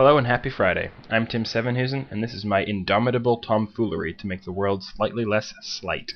Hello 0.00 0.16
and 0.16 0.26
happy 0.26 0.48
Friday. 0.48 0.90
I'm 1.10 1.26
Tim 1.26 1.44
Sevenhuysen, 1.44 2.10
and 2.10 2.22
this 2.22 2.32
is 2.32 2.42
my 2.42 2.64
indomitable 2.64 3.36
tomfoolery 3.36 4.14
to 4.14 4.26
make 4.26 4.44
the 4.44 4.50
world 4.50 4.82
slightly 4.82 5.26
less 5.26 5.52
slight. 5.60 6.12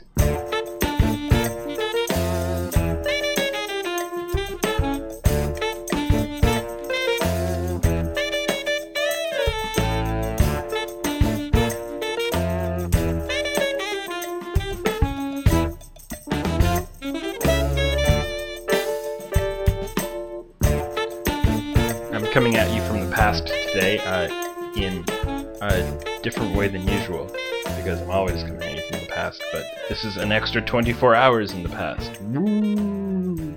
Past, 29.25 29.43
but 29.53 29.65
this 29.89 30.05
is 30.05 30.19
an 30.19 30.33
extra 30.33 30.61
24 30.61 31.15
hours 31.15 31.53
in 31.53 31.63
the 31.63 31.69
past. 31.71 32.21
Woo! 32.21 33.57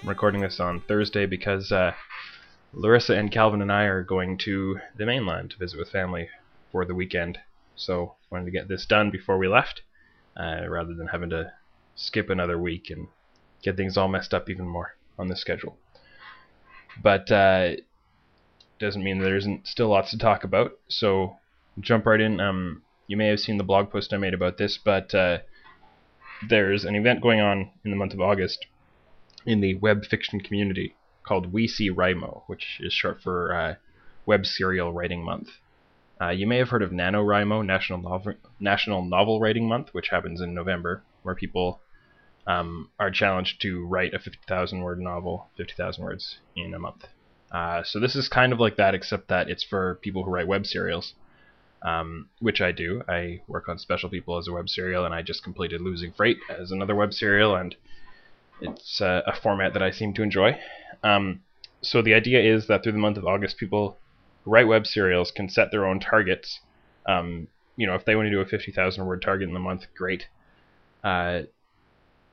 I'm 0.00 0.08
recording 0.08 0.40
this 0.40 0.58
on 0.58 0.80
Thursday 0.88 1.26
because 1.26 1.70
uh, 1.70 1.92
Larissa 2.72 3.14
and 3.14 3.30
Calvin 3.30 3.60
and 3.60 3.70
I 3.70 3.82
are 3.82 4.02
going 4.02 4.38
to 4.38 4.78
the 4.96 5.04
mainland 5.04 5.50
to 5.50 5.58
visit 5.58 5.78
with 5.78 5.90
family 5.90 6.30
for 6.72 6.86
the 6.86 6.94
weekend, 6.94 7.38
so 7.74 8.14
wanted 8.30 8.46
to 8.46 8.50
get 8.50 8.68
this 8.68 8.86
done 8.86 9.10
before 9.10 9.36
we 9.36 9.48
left 9.48 9.82
uh, 10.34 10.66
rather 10.66 10.94
than 10.94 11.08
having 11.08 11.28
to 11.28 11.52
skip 11.94 12.30
another 12.30 12.58
week 12.58 12.88
and 12.88 13.08
get 13.62 13.76
things 13.76 13.98
all 13.98 14.08
messed 14.08 14.32
up 14.32 14.48
even 14.48 14.66
more 14.66 14.96
on 15.18 15.28
the 15.28 15.36
schedule. 15.36 15.76
But 17.02 17.30
uh, 17.30 17.72
doesn't 18.78 19.04
mean 19.04 19.18
there 19.18 19.36
isn't 19.36 19.66
still 19.66 19.88
lots 19.88 20.10
to 20.12 20.18
talk 20.18 20.42
about. 20.42 20.72
So 20.88 21.36
jump 21.82 22.06
right 22.06 22.20
in. 22.20 22.40
Um, 22.40 22.80
you 23.06 23.16
may 23.16 23.28
have 23.28 23.40
seen 23.40 23.58
the 23.58 23.64
blog 23.64 23.90
post 23.90 24.12
I 24.12 24.16
made 24.16 24.34
about 24.34 24.58
this, 24.58 24.78
but 24.78 25.14
uh, 25.14 25.38
there's 26.48 26.84
an 26.84 26.94
event 26.94 27.22
going 27.22 27.40
on 27.40 27.70
in 27.84 27.90
the 27.90 27.96
month 27.96 28.12
of 28.12 28.20
August 28.20 28.66
in 29.44 29.60
the 29.60 29.74
web 29.76 30.04
fiction 30.04 30.40
community 30.40 30.94
called 31.22 31.52
WeSeWriMo, 31.52 32.42
which 32.46 32.78
is 32.80 32.92
short 32.92 33.20
for 33.22 33.54
uh, 33.54 33.74
Web 34.26 34.44
Serial 34.44 34.92
Writing 34.92 35.24
Month. 35.24 35.48
Uh, 36.20 36.30
you 36.30 36.46
may 36.46 36.58
have 36.58 36.70
heard 36.70 36.82
of 36.82 36.90
NaNoWriMo, 36.90 37.64
National 37.64 38.00
Novel, 38.00 38.34
National 38.58 39.04
Novel 39.04 39.40
Writing 39.40 39.68
Month, 39.68 39.90
which 39.92 40.08
happens 40.08 40.40
in 40.40 40.54
November, 40.54 41.02
where 41.22 41.34
people 41.34 41.80
um, 42.46 42.90
are 42.98 43.10
challenged 43.10 43.60
to 43.62 43.84
write 43.84 44.14
a 44.14 44.18
50,000 44.18 44.80
word 44.80 45.00
novel, 45.00 45.48
50,000 45.56 46.02
words 46.02 46.38
in 46.56 46.74
a 46.74 46.78
month. 46.78 47.06
Uh, 47.52 47.82
so 47.84 48.00
this 48.00 48.16
is 48.16 48.28
kind 48.28 48.52
of 48.52 48.60
like 48.60 48.76
that, 48.76 48.94
except 48.94 49.28
that 49.28 49.50
it's 49.50 49.64
for 49.64 49.96
people 49.96 50.24
who 50.24 50.30
write 50.30 50.48
web 50.48 50.66
serials, 50.66 51.14
um, 51.86 52.28
which 52.40 52.60
I 52.60 52.72
do. 52.72 53.02
I 53.08 53.40
work 53.46 53.68
on 53.68 53.78
Special 53.78 54.10
People 54.10 54.36
as 54.36 54.48
a 54.48 54.52
web 54.52 54.68
serial, 54.68 55.04
and 55.04 55.14
I 55.14 55.22
just 55.22 55.44
completed 55.44 55.80
Losing 55.80 56.12
Freight 56.12 56.38
as 56.50 56.72
another 56.72 56.96
web 56.96 57.14
serial, 57.14 57.54
and 57.54 57.76
it's 58.60 59.00
uh, 59.00 59.22
a 59.24 59.40
format 59.40 59.72
that 59.72 59.82
I 59.82 59.92
seem 59.92 60.12
to 60.14 60.22
enjoy. 60.22 60.58
Um, 61.04 61.42
so 61.80 62.02
the 62.02 62.14
idea 62.14 62.42
is 62.42 62.66
that 62.66 62.82
through 62.82 62.92
the 62.92 62.98
month 62.98 63.16
of 63.16 63.24
August, 63.24 63.56
people 63.56 63.98
who 64.44 64.50
write 64.50 64.66
web 64.66 64.84
serials 64.84 65.30
can 65.30 65.48
set 65.48 65.70
their 65.70 65.86
own 65.86 66.00
targets. 66.00 66.58
Um, 67.06 67.46
you 67.76 67.86
know, 67.86 67.94
if 67.94 68.04
they 68.04 68.16
want 68.16 68.26
to 68.26 68.30
do 68.30 68.40
a 68.40 68.46
50,000 68.46 69.06
word 69.06 69.22
target 69.22 69.46
in 69.46 69.54
the 69.54 69.60
month, 69.60 69.84
great. 69.96 70.26
Uh, 71.04 71.42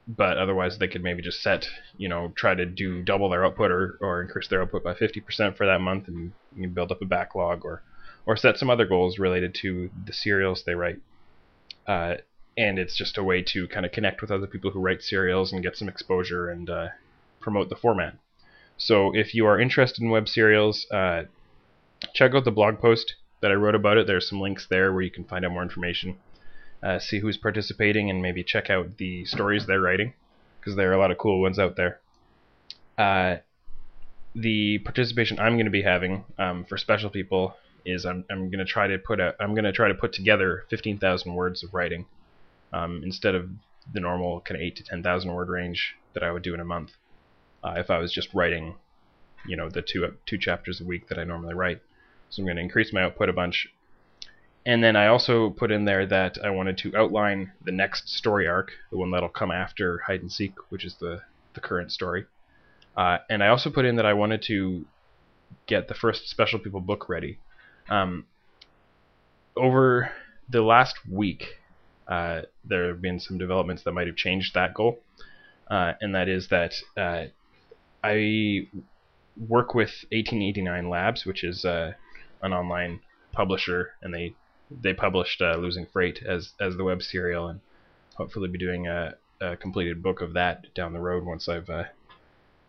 but 0.08 0.38
otherwise 0.38 0.80
they 0.80 0.88
could 0.88 1.04
maybe 1.04 1.22
just 1.22 1.44
set, 1.44 1.68
you 1.98 2.10
know, 2.10 2.34
try 2.36 2.56
to 2.56 2.66
do 2.66 3.04
double 3.04 3.30
their 3.30 3.46
output 3.46 3.70
or, 3.70 4.00
or 4.02 4.22
increase 4.22 4.48
their 4.48 4.64
output 4.64 4.84
by 4.84 4.94
50% 4.94 5.56
for 5.56 5.68
that 5.68 5.80
month 5.80 6.08
and 6.08 6.34
build 6.74 6.92
up 6.92 7.02
a 7.02 7.06
backlog 7.06 7.64
or, 7.64 7.84
or 8.26 8.38
set 8.38 8.58
some 8.58 8.70
other 8.70 8.86
goals 8.86 9.20
related 9.20 9.54
to 9.54 9.90
the 10.06 10.14
serials 10.14 10.64
they 10.64 10.76
write. 10.76 11.00
Uh, 11.88 12.16
and 12.58 12.78
it's 12.80 12.96
just 12.96 13.18
a 13.18 13.24
way 13.24 13.42
to 13.42 13.68
kind 13.68 13.86
of 13.86 13.92
connect 13.92 14.22
with 14.22 14.32
other 14.32 14.48
people 14.48 14.72
who 14.72 14.80
write 14.80 15.02
serials 15.02 15.52
and 15.52 15.64
get 15.64 15.76
some 15.76 15.90
exposure 15.90 16.50
and 16.50 16.70
uh, 16.70 16.88
promote 17.40 17.70
the 17.70 17.76
format. 17.76 18.16
So 18.78 19.16
if 19.16 19.34
you 19.34 19.46
are 19.46 19.60
interested 19.60 20.02
in 20.02 20.10
web 20.10 20.30
serials, 20.30 20.88
uh, 20.92 21.24
check 22.14 22.34
out 22.34 22.46
the 22.46 22.52
blog 22.52 22.80
post 22.80 23.16
that 23.42 23.52
I 23.52 23.56
wrote 23.56 23.76
about 23.76 23.98
it. 23.98 24.08
There's 24.08 24.30
some 24.30 24.40
links 24.40 24.68
there 24.70 24.94
where 24.94 25.02
you 25.02 25.12
can 25.12 25.26
find 25.26 25.44
out 25.44 25.52
more 25.52 25.64
information 25.64 26.18
uh, 26.84 27.00
see 27.00 27.20
who's 27.20 27.38
participating, 27.38 28.10
and 28.10 28.22
maybe 28.22 28.44
check 28.44 28.70
out 28.70 28.98
the 28.98 29.24
stories 29.26 29.66
they're 29.66 29.80
writing 29.80 30.14
because 30.60 30.76
there 30.76 30.92
are 30.92 30.94
a 30.94 31.00
lot 31.00 31.12
of 31.12 31.18
cool 31.18 31.42
ones 31.42 31.58
out 31.58 31.78
there. 31.78 32.00
Uh, 32.98 33.38
the 34.36 34.80
participation 34.80 35.40
I'm 35.40 35.56
going 35.56 35.66
to 35.66 35.72
be 35.72 35.84
having 35.84 36.26
um, 36.38 36.66
for 36.66 36.78
special 36.78 37.10
people 37.10 37.56
is 37.86 38.06
I'm, 38.06 38.26
I'm 38.30 38.50
to 38.52 38.66
try 38.66 38.88
to 38.88 38.98
put 38.98 39.20
a 39.20 39.36
I'm 39.40 39.56
to 39.56 39.72
try 39.72 39.88
to 39.88 39.94
put 39.94 40.14
together 40.14 40.66
15,000 40.70 41.34
words 41.34 41.64
of 41.64 41.74
writing 41.74 42.06
um, 42.72 43.02
instead 43.04 43.36
of 43.36 43.50
the 43.94 44.00
normal 44.00 44.42
kind 44.42 44.56
of 44.56 44.62
eight 44.62 44.78
to 44.78 44.84
10,000 44.84 45.34
word 45.34 45.50
range 45.50 45.96
that 46.14 46.24
I 46.24 46.32
would 46.32 46.44
do 46.44 46.54
in 46.54 46.60
a 46.60 46.66
month 46.66 46.92
uh, 47.64 47.76
if 47.78 47.90
I 47.90 47.98
was 47.98 48.14
just 48.14 48.34
writing, 48.34 48.76
you 49.48 49.58
know, 49.58 49.70
the 49.70 49.82
two 49.82 50.16
two 50.26 50.38
chapters 50.38 50.82
a 50.82 50.86
week 50.86 51.08
that 51.10 51.20
I 51.20 51.24
normally 51.24 51.54
write. 51.54 51.82
So 52.30 52.42
I'm 52.42 52.46
going 52.46 52.56
to 52.58 52.64
increase 52.64 52.94
my 52.94 53.04
output 53.04 53.30
a 53.30 53.34
bunch 53.34 53.68
and 54.66 54.84
then 54.84 54.96
I 54.96 55.08
also 55.08 55.50
put 55.50 55.72
in 55.72 55.86
there 55.86 56.06
that 56.06 56.38
I 56.44 56.50
wanted 56.50 56.78
to 56.80 56.96
outline 56.96 57.52
the 57.66 57.72
next 57.72 58.08
story 58.10 58.48
arc, 58.48 58.72
the 58.92 58.98
one 58.98 59.12
that'll 59.12 59.30
come 59.30 59.52
after 59.52 60.00
Hide 60.08 60.22
and 60.22 60.32
Seek, 60.32 60.54
which 60.70 60.86
is 60.86 60.96
the, 60.96 61.22
the 61.54 61.60
current 61.60 61.92
story. 61.92 62.26
Uh, 62.96 63.18
and 63.30 63.44
I 63.44 63.48
also 63.50 63.70
put 63.70 63.86
in 63.86 63.98
that 63.98 64.06
I 64.06 64.14
wanted 64.14 64.42
to 64.44 64.86
get 65.66 65.88
the 65.88 65.94
first 65.94 66.30
Special 66.30 66.60
People 66.60 66.80
book 66.80 67.10
ready. 67.10 67.40
Um, 67.90 68.26
over 69.56 70.12
the 70.50 70.62
last 70.62 70.96
week, 71.10 71.60
uh, 72.08 72.42
there 72.66 72.88
have 72.88 73.02
been 73.02 73.20
some 73.20 73.38
developments 73.38 73.84
that 73.84 73.92
might 73.92 74.08
have 74.08 74.16
changed 74.16 74.54
that 74.54 74.74
goal. 74.74 75.00
Uh, 75.70 75.94
and 76.02 76.14
that 76.16 76.28
is 76.28 76.50
that 76.50 76.74
uh, 76.98 77.26
I 78.04 78.68
work 79.48 79.74
with 79.74 79.90
1889 80.12 80.90
Labs, 80.90 81.26
which 81.26 81.44
is 81.44 81.66
uh, 81.66 81.94
an 82.42 82.54
online 82.54 83.00
publisher, 83.32 83.94
and 84.02 84.14
they 84.14 84.36
they 84.70 84.94
published 84.94 85.42
uh, 85.42 85.56
Losing 85.56 85.86
Freight 85.86 86.22
as 86.26 86.54
as 86.60 86.76
the 86.76 86.84
web 86.84 87.02
serial, 87.02 87.48
and 87.48 87.60
hopefully 88.16 88.50
be 88.50 88.58
doing 88.58 88.88
a, 88.88 89.16
a 89.42 89.56
completed 89.56 90.04
book 90.04 90.22
of 90.22 90.34
that 90.34 90.74
down 90.74 90.94
the 90.94 91.00
road 91.00 91.24
once 91.24 91.48
I've 91.48 91.70
uh, 91.70 91.86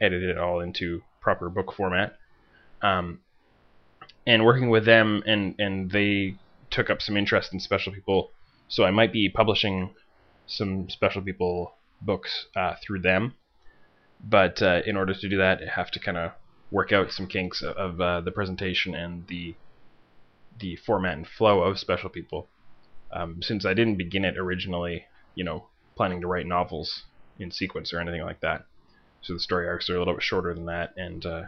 edited 0.00 0.30
it 0.30 0.38
all 0.38 0.60
into 0.60 1.02
proper 1.20 1.48
book 1.48 1.72
format. 1.74 2.16
Um, 2.82 3.20
and 4.26 4.44
working 4.44 4.70
with 4.70 4.84
them, 4.84 5.22
and 5.26 5.54
and 5.58 5.90
they 5.90 6.36
took 6.70 6.90
up 6.90 7.02
some 7.02 7.16
interest 7.16 7.52
in 7.52 7.60
special 7.60 7.92
people, 7.92 8.30
so 8.68 8.84
I 8.84 8.90
might 8.90 9.12
be 9.12 9.28
publishing 9.28 9.94
some 10.46 10.88
special 10.90 11.22
people 11.22 11.74
books 12.00 12.46
uh, 12.56 12.74
through 12.82 13.00
them. 13.00 13.34
But 14.22 14.62
uh, 14.62 14.82
in 14.86 14.96
order 14.96 15.14
to 15.14 15.28
do 15.28 15.36
that, 15.38 15.60
I 15.62 15.70
have 15.70 15.90
to 15.92 16.00
kind 16.00 16.16
of 16.16 16.32
work 16.70 16.92
out 16.92 17.12
some 17.12 17.26
kinks 17.26 17.62
of, 17.62 17.76
of 17.76 18.00
uh, 18.00 18.20
the 18.20 18.32
presentation 18.32 18.94
and 18.94 19.26
the 19.26 19.54
the 20.58 20.76
format 20.76 21.16
and 21.16 21.26
flow 21.26 21.60
of 21.62 21.78
Special 21.78 22.08
People. 22.08 22.48
Um, 23.12 23.42
since 23.42 23.64
I 23.64 23.74
didn't 23.74 23.96
begin 23.96 24.24
it 24.24 24.38
originally, 24.38 25.04
you 25.34 25.44
know, 25.44 25.68
planning 25.96 26.20
to 26.20 26.26
write 26.26 26.46
novels 26.46 27.04
in 27.38 27.50
sequence 27.50 27.92
or 27.92 28.00
anything 28.00 28.22
like 28.22 28.40
that. 28.40 28.64
So 29.22 29.34
the 29.34 29.40
story 29.40 29.68
arcs 29.68 29.88
are 29.88 29.96
a 29.96 29.98
little 29.98 30.14
bit 30.14 30.22
shorter 30.22 30.54
than 30.54 30.66
that 30.66 30.94
and 30.96 31.24
uh, 31.24 31.42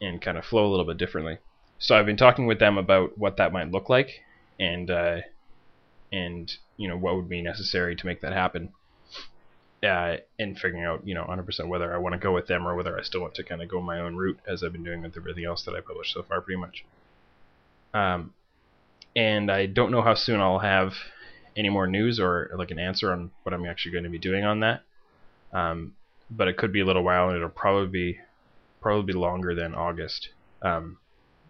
and 0.00 0.20
kind 0.20 0.38
of 0.38 0.44
flow 0.44 0.66
a 0.66 0.70
little 0.70 0.84
bit 0.86 0.98
differently. 0.98 1.38
So 1.78 1.94
I've 1.94 2.06
been 2.06 2.16
talking 2.16 2.46
with 2.46 2.58
them 2.58 2.78
about 2.78 3.18
what 3.18 3.36
that 3.36 3.52
might 3.52 3.70
look 3.70 3.88
like 3.88 4.22
and 4.58 4.90
uh, 4.90 5.18
and 6.12 6.52
you 6.76 6.88
know 6.88 6.96
what 6.96 7.16
would 7.16 7.28
be 7.28 7.42
necessary 7.42 7.96
to 7.96 8.06
make 8.06 8.20
that 8.22 8.32
happen. 8.32 8.72
Uh, 9.82 10.16
and 10.38 10.58
figuring 10.58 10.84
out, 10.84 11.06
you 11.06 11.14
know, 11.14 11.22
100% 11.24 11.68
whether 11.68 11.94
I 11.94 11.98
want 11.98 12.14
to 12.14 12.18
go 12.18 12.32
with 12.32 12.46
them 12.46 12.66
or 12.66 12.74
whether 12.74 12.98
I 12.98 13.02
still 13.02 13.20
want 13.20 13.34
to 13.34 13.44
kind 13.44 13.62
of 13.62 13.68
go 13.68 13.80
my 13.80 14.00
own 14.00 14.16
route 14.16 14.40
as 14.48 14.64
I've 14.64 14.72
been 14.72 14.82
doing 14.82 15.02
with 15.02 15.16
everything 15.16 15.44
else 15.44 15.64
that 15.64 15.74
I 15.74 15.80
published 15.80 16.14
so 16.14 16.22
far, 16.22 16.40
pretty 16.40 16.58
much. 16.58 16.84
Um, 17.92 18.32
and 19.14 19.50
I 19.50 19.66
don't 19.66 19.92
know 19.92 20.02
how 20.02 20.14
soon 20.14 20.40
I'll 20.40 20.58
have 20.58 20.94
any 21.56 21.68
more 21.68 21.86
news 21.86 22.18
or 22.18 22.50
like 22.56 22.70
an 22.70 22.78
answer 22.78 23.12
on 23.12 23.30
what 23.42 23.54
I'm 23.54 23.66
actually 23.66 23.92
going 23.92 24.04
to 24.04 24.10
be 24.10 24.18
doing 24.18 24.44
on 24.44 24.60
that. 24.60 24.82
Um, 25.52 25.94
but 26.30 26.48
it 26.48 26.56
could 26.56 26.72
be 26.72 26.80
a 26.80 26.84
little 26.84 27.04
while, 27.04 27.28
and 27.28 27.36
it'll 27.36 27.48
probably 27.50 27.88
be 27.88 28.18
probably 28.80 29.12
be 29.12 29.18
longer 29.18 29.54
than 29.54 29.74
August. 29.74 30.30
Um, 30.62 30.98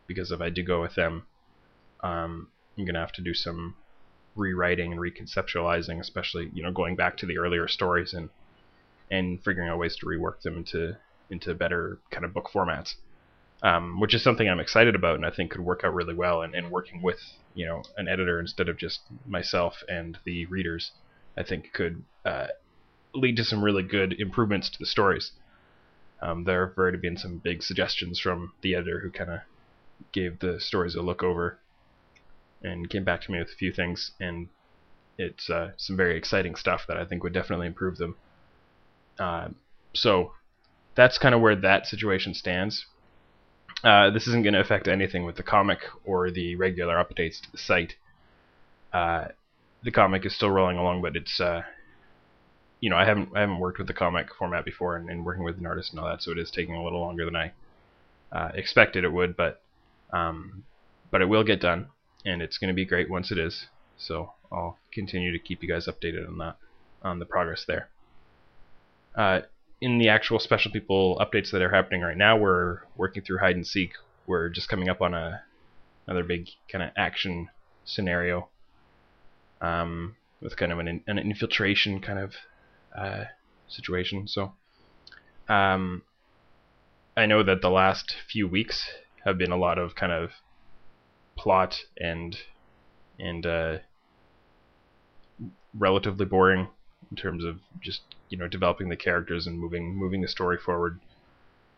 because 0.07 0.31
if 0.31 0.41
I 0.41 0.51
do 0.51 0.63
go 0.63 0.81
with 0.81 0.95
them, 0.95 1.27
um, 2.01 2.49
I'm 2.77 2.85
gonna 2.85 3.01
have 3.01 3.13
to 3.13 3.23
do 3.23 3.35
some 3.35 3.75
rewriting 4.35 4.93
and 4.93 5.01
reconceptualizing, 5.01 6.01
especially 6.01 6.51
you 6.53 6.63
know 6.63 6.73
going 6.73 6.97
back 6.97 7.17
to 7.19 7.27
the 7.27 7.39
earlier 7.39 7.69
stories 7.69 8.15
and 8.15 8.31
and 9.11 9.43
figuring 9.45 9.69
out 9.69 9.79
ways 9.79 9.97
to 9.97 10.07
rework 10.07 10.43
them 10.43 10.57
into 10.57 10.97
into 11.31 11.55
better 11.55 11.99
kind 12.11 12.25
of 12.25 12.35
book 12.35 12.49
formats 12.53 12.95
um, 13.63 14.01
which 14.01 14.15
is 14.15 14.23
something 14.23 14.49
I'm 14.49 14.61
excited 14.61 14.95
about 14.95 15.17
and 15.17 15.25
I 15.25 15.31
think 15.31 15.51
could 15.51 15.61
work 15.61 15.83
out 15.85 15.95
really 15.95 16.15
well. 16.15 16.43
And, 16.43 16.55
and 16.55 16.71
working 16.71 17.03
with 17.03 17.21
you 17.55 17.67
know 17.67 17.83
an 17.97 18.09
editor 18.09 18.39
instead 18.41 18.69
of 18.69 18.77
just 18.77 19.01
myself 19.27 19.83
and 19.89 20.19
the 20.25 20.47
readers, 20.47 20.93
I 21.37 21.43
think 21.43 21.73
could 21.73 22.05
uh, 22.25 22.49
lead 23.15 23.37
to 23.37 23.45
some 23.45 23.65
really 23.65 23.83
good 23.83 24.15
improvements 24.19 24.71
to 24.71 24.79
the 24.79 24.87
stories. 24.87 25.33
Um, 26.21 26.45
there 26.45 26.67
have 26.67 26.79
already 26.79 26.99
been 26.99 27.17
some 27.17 27.39
big 27.39 27.63
suggestions 27.63 28.19
from 28.19 28.53
the 28.63 28.75
editor 28.75 29.01
who 29.01 29.11
kind 29.11 29.31
of 29.31 29.41
gave 30.13 30.39
the 30.39 30.61
stories 30.61 30.95
a 30.95 31.03
look 31.03 31.23
over 31.23 31.59
and 32.63 32.89
came 32.91 33.05
back 33.05 33.21
to 33.23 33.33
me 33.33 33.39
with 33.39 33.49
a 33.49 33.57
few 33.57 33.73
things, 33.73 34.13
and 34.21 34.49
it's 35.19 35.49
uh, 35.51 35.71
some 35.77 35.97
very 35.97 36.17
exciting 36.17 36.55
stuff 36.55 36.83
that 36.89 36.97
I 36.97 37.05
think 37.05 37.23
would 37.23 37.33
definitely 37.33 37.67
improve 37.67 37.97
them. 37.97 38.17
Uh, 39.19 39.49
so 39.95 40.33
that's 40.95 41.19
kind 41.19 41.35
of 41.35 41.41
where 41.41 41.57
that 41.57 41.87
situation 41.87 42.35
stands. 42.35 42.87
Uh, 43.85 44.11
this 44.11 44.27
isn't 44.27 44.43
going 44.43 44.55
to 44.55 44.61
affect 44.61 44.89
anything 44.89 45.25
with 45.25 45.37
the 45.37 45.43
comic 45.43 45.81
or 46.05 46.31
the 46.31 46.57
regular 46.57 46.97
updates 46.97 47.41
to 47.41 47.53
the 47.53 47.59
site. 47.59 47.95
Uh, 48.93 49.27
the 49.83 49.91
comic 49.91 50.25
is 50.25 50.35
still 50.35 50.51
rolling 50.51 50.79
along, 50.79 51.03
but 51.03 51.17
it's 51.17 51.41
uh, 51.41 51.63
you 52.81 52.91
know 52.91 52.97
I 52.97 53.05
haven't 53.05 53.31
I 53.35 53.41
haven't 53.41 53.59
worked 53.59 53.79
with 53.79 53.87
the 53.87 53.93
comic 53.93 54.29
format 54.35 54.65
before 54.65 54.97
and, 54.97 55.11
and, 55.11 55.25
working 55.25 55.45
with 55.45 55.59
an 55.59 55.67
artist 55.67 55.91
and 55.91 56.01
all 56.01 56.09
that, 56.09 56.23
so 56.23 56.33
it 56.33 56.39
is 56.39 56.51
taking 56.51 56.75
a 56.75 56.83
little 56.83 57.01
longer 57.01 57.25
than 57.25 57.37
I 57.37 57.53
uh, 58.33 58.51
expected 58.55 59.05
it 59.05 59.13
would, 59.13 59.37
but 59.37 59.63
um, 60.13 60.65
but 61.11 61.23
it 61.23 61.29
will 61.29 61.45
get 61.45 61.61
done, 61.61 61.89
and 62.25 62.43
it's 62.43 62.59
going 62.59 62.69
to 62.69 62.75
be 62.75 62.85
great 62.85 63.11
once 63.11 63.31
it 63.31 63.39
is. 63.39 63.67
So 63.97 64.33
I'll 64.53 64.79
continue 64.93 65.33
to 65.33 65.39
keep 65.39 65.63
you 65.63 65.69
guys 65.69 65.87
updated 65.87 66.27
on 66.29 66.39
that 66.39 66.57
on 67.03 67.19
the 67.19 67.27
progress 67.27 67.65
there. 67.67 67.89
Uh, 69.15 69.41
in 69.81 69.99
the 69.99 70.09
actual 70.09 70.39
special 70.39 70.71
people 70.71 71.17
updates 71.21 71.51
that 71.53 71.63
are 71.63 71.71
happening 71.71 72.01
right 72.03 72.17
now, 72.17 72.37
we're 72.37 72.81
working 72.97 73.23
through 73.23 73.39
hide 73.39 73.57
and 73.57 73.67
seek. 73.67 73.93
We're 74.27 74.49
just 74.49 74.69
coming 74.69 74.89
up 74.89 75.01
on 75.01 75.15
a 75.15 75.43
another 76.07 76.25
big 76.25 76.49
kind 76.71 76.85
of 76.85 76.91
action 76.97 77.49
scenario 77.85 78.49
um, 79.61 80.17
with 80.41 80.57
kind 80.57 80.73
of 80.73 80.79
an, 80.79 81.03
an 81.07 81.19
infiltration 81.19 82.01
kind 82.01 82.19
of 82.19 82.35
uh, 82.97 83.25
situation. 83.69 84.29
So 84.29 84.53
um, 85.49 86.03
I 87.17 87.27
know 87.27 87.43
that 87.43 87.61
the 87.61 87.71
last 87.71 88.15
few 88.31 88.47
weeks 88.47 88.89
have 89.27 89.37
been 89.37 89.53
a 89.53 89.57
lot 89.57 89.77
of 89.77 89.95
kind 89.97 90.13
of 90.13 90.31
plot 91.37 91.81
and 91.99 92.39
and 93.19 93.45
uh, 93.45 93.79
relatively 95.77 96.25
boring 96.25 96.69
in 97.11 97.17
terms 97.17 97.45
of 97.45 97.59
just 97.81 98.03
you 98.29 98.39
know 98.39 98.49
developing 98.49 98.89
the 98.89 98.97
characters 98.97 99.47
and 99.47 99.59
moving 99.59 99.95
moving 99.95 100.23
the 100.23 100.29
story 100.29 100.57
forward. 100.57 101.01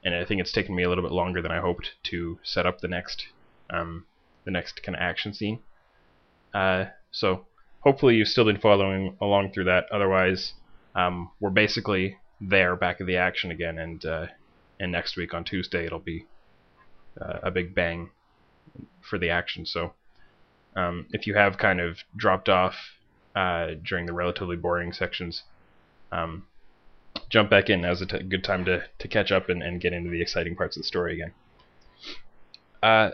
And 0.05 0.15
I 0.15 0.25
think 0.25 0.41
it's 0.41 0.53
taken 0.53 0.77
me 0.77 0.85
a 0.85 0.89
little 0.89 1.03
bit 1.03 1.13
longer 1.13 1.43
than 1.43 1.51
I 1.51 1.59
hoped 1.59 1.91
to 2.05 2.39
set 2.45 2.67
up 2.67 2.81
the 2.81 2.89
next 2.89 3.27
um, 3.71 4.05
the 4.45 4.51
next 4.51 4.83
kind 4.83 4.95
of 4.95 5.03
action 5.03 5.35
scene. 5.35 5.61
Uh, 6.55 6.87
so 7.11 7.47
hopefully 7.81 8.17
you've 8.17 8.29
still 8.29 8.45
been 8.45 8.61
following 8.61 9.17
along 9.21 9.53
through 9.53 9.65
that. 9.65 9.87
Otherwise, 9.91 10.53
um, 10.95 11.31
we're 11.41 11.51
basically 11.51 12.17
there 12.41 12.77
back 12.77 13.01
of 13.01 13.07
the 13.07 13.17
action 13.17 13.51
again, 13.51 13.79
and 13.79 14.05
uh, 14.05 14.27
and 14.79 14.93
next 14.93 15.17
week 15.17 15.33
on 15.35 15.45
Tuesday 15.45 15.87
it'll 15.87 15.99
be 15.99 16.27
uh, 17.21 17.39
a 17.43 17.51
big 17.51 17.75
bang 17.75 18.11
for 19.01 19.19
the 19.19 19.31
action. 19.31 19.67
So 19.67 19.95
um, 20.77 21.07
if 21.11 21.27
you 21.27 21.35
have 21.35 21.59
kind 21.59 21.81
of 21.81 21.99
dropped 22.17 22.49
off 22.49 22.75
uh, 23.35 23.75
during 23.85 24.07
the 24.07 24.13
relatively 24.13 24.57
boring 24.57 24.93
sections, 24.93 25.43
um, 26.13 26.47
jump 27.29 27.51
back 27.51 27.69
in. 27.69 27.81
Now's 27.81 28.01
a 28.01 28.07
t- 28.07 28.23
good 28.23 28.45
time 28.45 28.65
to, 28.65 28.85
to 28.99 29.09
catch 29.09 29.33
up 29.33 29.49
and, 29.49 29.63
and 29.63 29.81
get 29.81 29.93
into 29.93 30.11
the 30.11 30.23
exciting 30.23 30.57
parts 30.57 30.77
of 30.77 30.83
the 30.83 30.87
story 30.87 31.15
again. 31.15 31.33
Uh, 32.83 33.11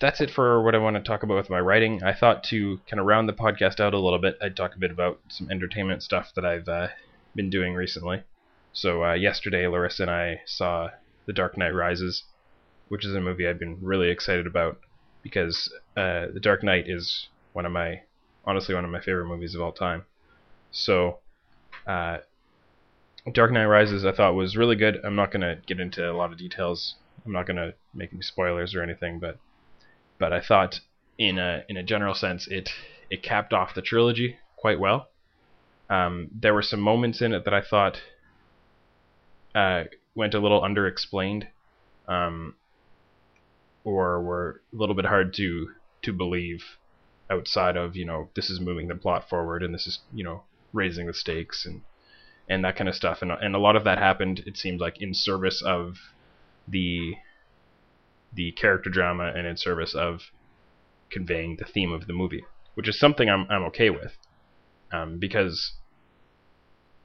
that's 0.00 0.20
it 0.20 0.30
for 0.30 0.62
what 0.62 0.74
I 0.74 0.78
want 0.78 0.96
to 0.96 1.02
talk 1.02 1.22
about 1.22 1.36
with 1.36 1.50
my 1.50 1.60
writing. 1.60 2.02
I 2.02 2.14
thought 2.14 2.42
to 2.44 2.80
kind 2.88 2.98
of 3.00 3.06
round 3.06 3.28
the 3.28 3.34
podcast 3.34 3.80
out 3.80 3.94
a 3.94 3.98
little 3.98 4.18
bit, 4.18 4.38
I'd 4.40 4.56
talk 4.56 4.74
a 4.74 4.78
bit 4.78 4.90
about 4.90 5.20
some 5.28 5.50
entertainment 5.50 6.02
stuff 6.02 6.32
that 6.34 6.44
I've 6.44 6.68
uh, 6.68 6.88
been 7.34 7.50
doing 7.50 7.74
recently. 7.74 8.22
So 8.72 9.04
uh, 9.04 9.14
yesterday, 9.14 9.66
Larissa 9.66 10.02
and 10.04 10.10
I 10.10 10.40
saw 10.46 10.90
The 11.26 11.32
Dark 11.32 11.58
Knight 11.58 11.74
Rises, 11.74 12.24
which 12.90 13.06
is 13.06 13.14
a 13.14 13.20
movie 13.20 13.46
I've 13.46 13.58
been 13.58 13.78
really 13.80 14.10
excited 14.10 14.46
about 14.46 14.80
because 15.22 15.72
uh, 15.96 16.26
The 16.34 16.40
Dark 16.40 16.64
Knight 16.64 16.84
is 16.88 17.28
one 17.52 17.64
of 17.64 17.72
my, 17.72 18.00
honestly, 18.44 18.74
one 18.74 18.84
of 18.84 18.90
my 18.90 19.00
favorite 19.00 19.28
movies 19.28 19.54
of 19.54 19.60
all 19.60 19.72
time. 19.72 20.04
So, 20.72 21.18
uh, 21.86 22.18
Dark 23.32 23.52
Knight 23.52 23.66
Rises 23.66 24.04
I 24.04 24.12
thought 24.12 24.34
was 24.34 24.56
really 24.56 24.74
good. 24.74 24.98
I'm 25.04 25.14
not 25.14 25.30
going 25.30 25.42
to 25.42 25.60
get 25.66 25.78
into 25.78 26.10
a 26.10 26.12
lot 26.12 26.32
of 26.32 26.38
details. 26.38 26.96
I'm 27.24 27.32
not 27.32 27.46
going 27.46 27.58
to 27.58 27.74
make 27.94 28.12
any 28.12 28.22
spoilers 28.22 28.74
or 28.74 28.82
anything, 28.82 29.20
but 29.20 29.38
but 30.18 30.32
I 30.32 30.40
thought 30.40 30.80
in 31.16 31.38
a 31.38 31.62
in 31.68 31.76
a 31.76 31.82
general 31.82 32.14
sense 32.14 32.48
it 32.48 32.70
it 33.08 33.22
capped 33.22 33.52
off 33.52 33.74
the 33.74 33.82
trilogy 33.82 34.38
quite 34.56 34.80
well. 34.80 35.08
Um, 35.88 36.28
there 36.32 36.54
were 36.54 36.62
some 36.62 36.80
moments 36.80 37.20
in 37.20 37.32
it 37.34 37.44
that 37.44 37.54
I 37.54 37.60
thought 37.60 38.00
uh, 39.54 39.84
went 40.14 40.34
a 40.34 40.40
little 40.40 40.62
underexplained, 40.62 41.48
um, 42.08 42.54
or 43.84 44.22
were 44.22 44.60
a 44.72 44.76
little 44.76 44.94
bit 44.94 45.06
hard 45.06 45.32
to 45.34 45.70
to 46.02 46.12
believe 46.12 46.64
outside 47.30 47.76
of 47.76 47.96
you 47.96 48.04
know 48.04 48.28
this 48.34 48.50
is 48.50 48.60
moving 48.60 48.88
the 48.88 48.94
plot 48.94 49.28
forward 49.28 49.62
and 49.62 49.74
this 49.74 49.86
is 49.86 50.00
you 50.12 50.24
know 50.24 50.42
raising 50.72 51.06
the 51.06 51.14
stakes 51.14 51.64
and 51.66 51.82
and 52.50 52.64
that 52.64 52.76
kind 52.76 52.88
of 52.88 52.96
stuff. 52.96 53.22
And 53.22 53.30
and 53.30 53.54
a 53.54 53.58
lot 53.58 53.76
of 53.76 53.84
that 53.84 53.98
happened 53.98 54.42
it 54.44 54.56
seemed 54.56 54.80
like 54.80 55.00
in 55.00 55.14
service 55.14 55.62
of 55.64 55.96
the 56.68 57.14
the 58.32 58.52
character 58.52 58.90
drama 58.90 59.32
and 59.34 59.46
in 59.46 59.56
service 59.56 59.94
of 59.94 60.30
conveying 61.10 61.56
the 61.56 61.64
theme 61.64 61.92
of 61.92 62.06
the 62.06 62.12
movie, 62.12 62.44
which 62.74 62.88
is 62.88 62.98
something 62.98 63.30
I'm 63.30 63.46
I'm 63.48 63.62
okay 63.64 63.90
with, 63.90 64.16
um, 64.92 65.18
because 65.18 65.74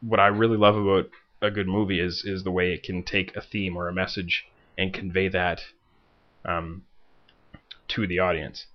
what 0.01 0.19
I 0.19 0.27
really 0.27 0.57
love 0.57 0.75
about 0.75 1.09
a 1.41 1.51
good 1.51 1.67
movie 1.67 1.99
is 1.99 2.23
is 2.25 2.43
the 2.43 2.51
way 2.51 2.73
it 2.73 2.83
can 2.83 3.03
take 3.03 3.35
a 3.35 3.41
theme 3.41 3.77
or 3.77 3.87
a 3.87 3.93
message 3.93 4.45
and 4.77 4.93
convey 4.93 5.27
that 5.29 5.61
um, 6.45 6.83
to 7.89 8.07
the 8.07 8.19
audience. 8.19 8.65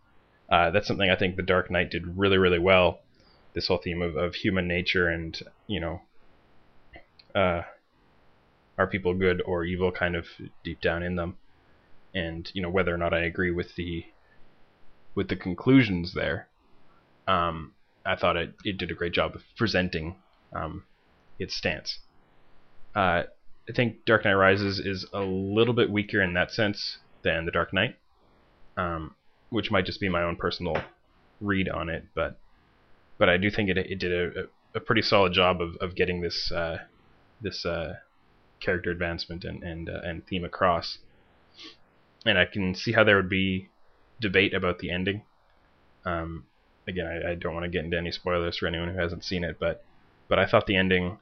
Uh, 0.50 0.70
that's 0.70 0.87
something 0.87 1.08
I 1.08 1.17
think 1.17 1.37
The 1.37 1.43
Dark 1.43 1.70
Knight 1.70 1.90
did 1.90 2.19
really 2.19 2.38
really 2.38 2.58
well. 2.58 3.00
This 3.55 3.69
whole 3.69 3.78
theme 3.78 4.02
of, 4.02 4.17
of 4.17 4.34
human 4.34 4.69
nature 4.69 5.08
and 5.08 5.38
you 5.67 5.81
know, 5.81 6.02
uh, 7.34 7.62
are 8.78 8.87
people 8.87 9.14
good 9.14 9.43
or 9.44 9.64
evil, 9.64 9.90
kind 9.93 10.17
of 10.17 10.26
deep 10.64 10.81
down 10.81 11.02
in 11.02 11.17
them 11.17 11.37
and 12.14 12.50
you 12.55 12.62
know 12.62 12.70
whether 12.70 12.94
or 12.94 12.99
not 12.99 13.14
I 13.14 13.20
agree 13.20 13.50
with 13.50 13.75
the 13.76 14.05
with 15.14 15.28
the 15.28 15.37
conclusions 15.37 16.14
there. 16.14 16.49
Um, 17.26 17.73
I 18.05 18.16
thought 18.16 18.37
it, 18.37 18.55
it 18.64 18.78
did 18.78 18.90
a 18.90 18.94
great 18.94 19.12
job 19.12 19.34
of 19.34 19.43
presenting 19.56 20.16
um, 20.52 20.84
its 21.38 21.55
stance. 21.55 21.99
Uh, 22.94 23.25
I 23.69 23.73
think 23.75 24.05
Dark 24.05 24.25
Knight 24.25 24.34
Rises 24.34 24.78
is 24.78 25.06
a 25.12 25.20
little 25.20 25.75
bit 25.75 25.90
weaker 25.90 26.23
in 26.23 26.34
that 26.34 26.50
sense 26.50 26.99
than 27.22 27.44
The 27.44 27.50
Dark 27.50 27.72
Knight, 27.72 27.96
um, 28.76 29.14
which 29.50 29.70
might 29.70 29.87
just 29.87 30.00
be 30.00 30.08
my 30.08 30.22
own 30.22 30.37
personal 30.37 30.76
read 31.40 31.68
on 31.68 31.88
it, 31.88 32.04
but 32.14 32.38
but 33.18 33.28
I 33.28 33.37
do 33.37 33.50
think 33.50 33.68
it 33.68 33.78
it 33.78 33.99
did 33.99 34.12
a, 34.12 34.44
a 34.75 34.80
pretty 34.80 35.02
solid 35.02 35.33
job 35.33 35.61
of, 35.61 35.76
of 35.80 35.94
getting 35.94 36.21
this 36.21 36.50
uh, 36.52 36.78
this 37.40 37.64
uh, 37.66 37.94
character 38.61 38.90
advancement 38.90 39.44
and 39.44 39.62
and 39.62 39.88
uh, 39.88 40.00
and 40.02 40.26
theme 40.26 40.44
across 40.44 40.99
and 42.26 42.38
I 42.38 42.44
can 42.44 42.75
see 42.75 42.92
how 42.92 43.04
there 43.04 43.16
would 43.16 43.28
be 43.28 43.68
debate 44.21 44.54
about 44.54 44.78
the 44.78 44.90
ending. 44.90 45.23
Um, 46.04 46.44
again, 46.87 47.06
I, 47.06 47.33
I 47.33 47.35
don't 47.35 47.54
want 47.54 47.64
to 47.64 47.71
get 47.71 47.85
into 47.85 47.97
any 47.97 48.12
spoilers 48.12 48.59
for 48.59 48.66
anyone 48.66 48.92
who 48.92 48.99
hasn't 49.00 49.25
seen 49.25 49.44
it, 49.44 49.56
but 49.59 49.85
but 50.28 50.38
I 50.38 50.47
thought 50.47 50.66
the 50.66 50.76
ending 50.76 51.18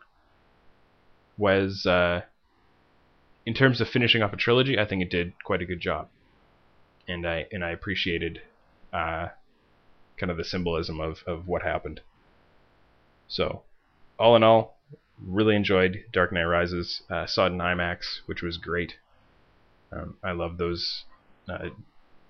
was, 1.38 1.86
uh, 1.86 2.22
in 3.48 3.54
terms 3.54 3.80
of 3.80 3.88
finishing 3.88 4.22
off 4.22 4.34
a 4.34 4.36
trilogy, 4.36 4.78
I 4.78 4.84
think 4.84 5.00
it 5.00 5.10
did 5.10 5.32
quite 5.42 5.62
a 5.62 5.64
good 5.64 5.80
job, 5.80 6.08
and 7.08 7.26
I 7.26 7.46
and 7.50 7.64
I 7.64 7.70
appreciated 7.70 8.42
uh, 8.92 9.28
kind 10.18 10.30
of 10.30 10.36
the 10.36 10.44
symbolism 10.44 11.00
of 11.00 11.20
of 11.26 11.48
what 11.48 11.62
happened. 11.62 12.02
So, 13.26 13.62
all 14.18 14.36
in 14.36 14.42
all, 14.42 14.76
really 15.18 15.56
enjoyed 15.56 16.04
Dark 16.12 16.30
Knight 16.30 16.42
Rises. 16.44 17.00
Uh, 17.08 17.24
saw 17.24 17.46
it 17.46 17.52
in 17.52 17.58
IMAX, 17.58 18.18
which 18.26 18.42
was 18.42 18.58
great. 18.58 18.96
Um, 19.90 20.18
I 20.22 20.32
love 20.32 20.58
those 20.58 21.04
uh, 21.48 21.70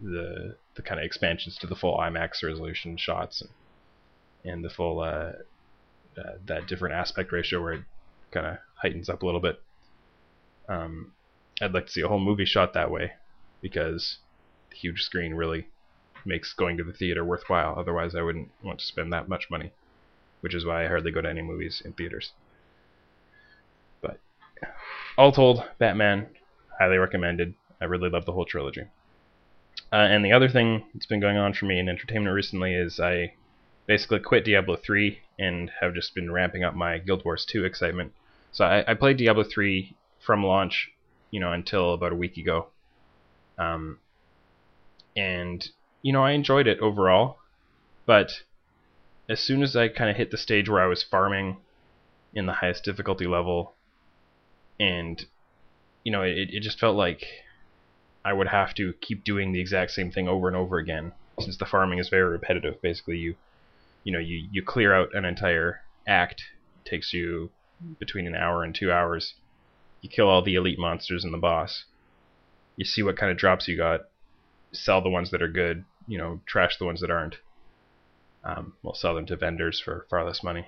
the 0.00 0.54
the 0.76 0.82
kind 0.82 1.00
of 1.00 1.04
expansions 1.04 1.58
to 1.58 1.66
the 1.66 1.74
full 1.74 1.98
IMAX 1.98 2.44
resolution 2.44 2.96
shots 2.96 3.40
and, 3.40 3.50
and 4.52 4.64
the 4.64 4.70
full 4.70 5.00
uh, 5.00 5.32
uh, 6.16 6.36
that 6.46 6.68
different 6.68 6.94
aspect 6.94 7.32
ratio 7.32 7.60
where 7.60 7.72
it 7.72 7.82
kind 8.30 8.46
of 8.46 8.58
heightens 8.76 9.08
up 9.08 9.24
a 9.24 9.26
little 9.26 9.40
bit. 9.40 9.60
Um, 10.68 11.12
I'd 11.60 11.72
like 11.72 11.86
to 11.86 11.92
see 11.92 12.02
a 12.02 12.08
whole 12.08 12.20
movie 12.20 12.44
shot 12.44 12.74
that 12.74 12.90
way 12.90 13.12
because 13.60 14.18
the 14.70 14.76
huge 14.76 15.02
screen 15.02 15.34
really 15.34 15.68
makes 16.24 16.52
going 16.52 16.76
to 16.76 16.84
the 16.84 16.92
theater 16.92 17.24
worthwhile. 17.24 17.74
Otherwise, 17.78 18.14
I 18.14 18.22
wouldn't 18.22 18.50
want 18.62 18.78
to 18.80 18.86
spend 18.86 19.12
that 19.12 19.28
much 19.28 19.50
money, 19.50 19.72
which 20.40 20.54
is 20.54 20.64
why 20.64 20.84
I 20.84 20.88
hardly 20.88 21.10
go 21.10 21.20
to 21.20 21.28
any 21.28 21.42
movies 21.42 21.82
in 21.84 21.92
theaters. 21.92 22.32
But 24.00 24.20
all 25.16 25.32
told, 25.32 25.64
Batman 25.78 26.28
highly 26.78 26.98
recommended. 26.98 27.54
I 27.80 27.86
really 27.86 28.10
love 28.10 28.24
the 28.24 28.32
whole 28.32 28.44
trilogy. 28.44 28.84
Uh, 29.92 29.96
and 29.96 30.24
the 30.24 30.32
other 30.32 30.48
thing 30.48 30.84
that's 30.92 31.06
been 31.06 31.20
going 31.20 31.38
on 31.38 31.54
for 31.54 31.64
me 31.64 31.78
in 31.78 31.88
entertainment 31.88 32.34
recently 32.34 32.74
is 32.74 33.00
I 33.00 33.32
basically 33.86 34.20
quit 34.20 34.44
Diablo 34.44 34.76
3 34.76 35.18
and 35.38 35.70
have 35.80 35.94
just 35.94 36.14
been 36.14 36.30
ramping 36.30 36.62
up 36.62 36.74
my 36.74 36.98
Guild 36.98 37.24
Wars 37.24 37.46
2 37.46 37.64
excitement. 37.64 38.12
So 38.52 38.64
I, 38.64 38.84
I 38.90 38.94
played 38.94 39.16
Diablo 39.16 39.44
3 39.44 39.96
from 40.20 40.44
launch, 40.44 40.90
you 41.30 41.40
know, 41.40 41.52
until 41.52 41.94
about 41.94 42.12
a 42.12 42.16
week 42.16 42.36
ago. 42.36 42.68
Um, 43.58 43.98
and 45.16 45.68
you 46.02 46.12
know 46.12 46.22
I 46.22 46.32
enjoyed 46.32 46.66
it 46.66 46.78
overall, 46.80 47.38
but 48.06 48.30
as 49.28 49.40
soon 49.40 49.62
as 49.62 49.76
I 49.76 49.88
kind 49.88 50.10
of 50.10 50.16
hit 50.16 50.30
the 50.30 50.36
stage 50.36 50.68
where 50.68 50.82
I 50.82 50.86
was 50.86 51.02
farming 51.02 51.58
in 52.34 52.46
the 52.46 52.54
highest 52.54 52.84
difficulty 52.84 53.26
level, 53.26 53.74
and 54.78 55.24
you 56.04 56.12
know 56.12 56.22
it, 56.22 56.48
it 56.50 56.62
just 56.62 56.78
felt 56.78 56.96
like 56.96 57.24
I 58.24 58.32
would 58.32 58.48
have 58.48 58.74
to 58.74 58.92
keep 59.00 59.24
doing 59.24 59.52
the 59.52 59.60
exact 59.60 59.90
same 59.90 60.10
thing 60.12 60.28
over 60.28 60.48
and 60.48 60.56
over 60.56 60.78
again 60.78 61.12
since 61.40 61.56
the 61.56 61.66
farming 61.66 61.98
is 61.98 62.08
very 62.08 62.30
repetitive. 62.30 62.80
Basically, 62.80 63.18
you 63.18 63.34
you 64.04 64.12
know 64.12 64.18
you 64.18 64.48
you 64.52 64.62
clear 64.62 64.94
out 64.94 65.14
an 65.14 65.24
entire 65.24 65.80
act 66.06 66.42
it 66.84 66.88
takes 66.88 67.12
you 67.12 67.50
between 67.98 68.26
an 68.26 68.34
hour 68.34 68.62
and 68.64 68.74
two 68.74 68.90
hours. 68.90 69.34
You 70.00 70.08
kill 70.08 70.28
all 70.28 70.42
the 70.42 70.54
elite 70.54 70.78
monsters 70.78 71.24
and 71.24 71.32
the 71.32 71.38
boss. 71.38 71.84
You 72.76 72.84
see 72.84 73.02
what 73.02 73.16
kind 73.16 73.32
of 73.32 73.38
drops 73.38 73.66
you 73.66 73.76
got. 73.76 74.02
Sell 74.72 75.02
the 75.02 75.10
ones 75.10 75.30
that 75.30 75.42
are 75.42 75.48
good. 75.48 75.84
You 76.06 76.18
know, 76.18 76.40
trash 76.46 76.76
the 76.78 76.84
ones 76.84 77.00
that 77.00 77.10
aren't. 77.10 77.36
Um, 78.44 78.74
we'll 78.82 78.94
sell 78.94 79.14
them 79.14 79.26
to 79.26 79.36
vendors 79.36 79.80
for 79.80 80.06
far 80.08 80.24
less 80.24 80.42
money, 80.42 80.66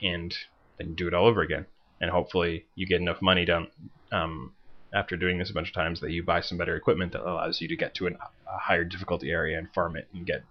and 0.00 0.34
then 0.78 0.94
do 0.94 1.08
it 1.08 1.14
all 1.14 1.26
over 1.26 1.42
again. 1.42 1.66
And 2.00 2.10
hopefully, 2.10 2.66
you 2.74 2.86
get 2.86 3.00
enough 3.00 3.20
money 3.20 3.44
down 3.44 3.68
um, 4.12 4.52
after 4.92 5.16
doing 5.16 5.38
this 5.38 5.50
a 5.50 5.54
bunch 5.54 5.68
of 5.68 5.74
times 5.74 6.00
that 6.00 6.12
you 6.12 6.22
buy 6.22 6.40
some 6.40 6.56
better 6.56 6.76
equipment 6.76 7.12
that 7.12 7.28
allows 7.28 7.60
you 7.60 7.68
to 7.68 7.76
get 7.76 7.94
to 7.94 8.06
an, 8.06 8.16
a 8.46 8.58
higher 8.58 8.84
difficulty 8.84 9.30
area 9.30 9.58
and 9.58 9.72
farm 9.74 9.96
it 9.96 10.08
and 10.14 10.26
get 10.26 10.44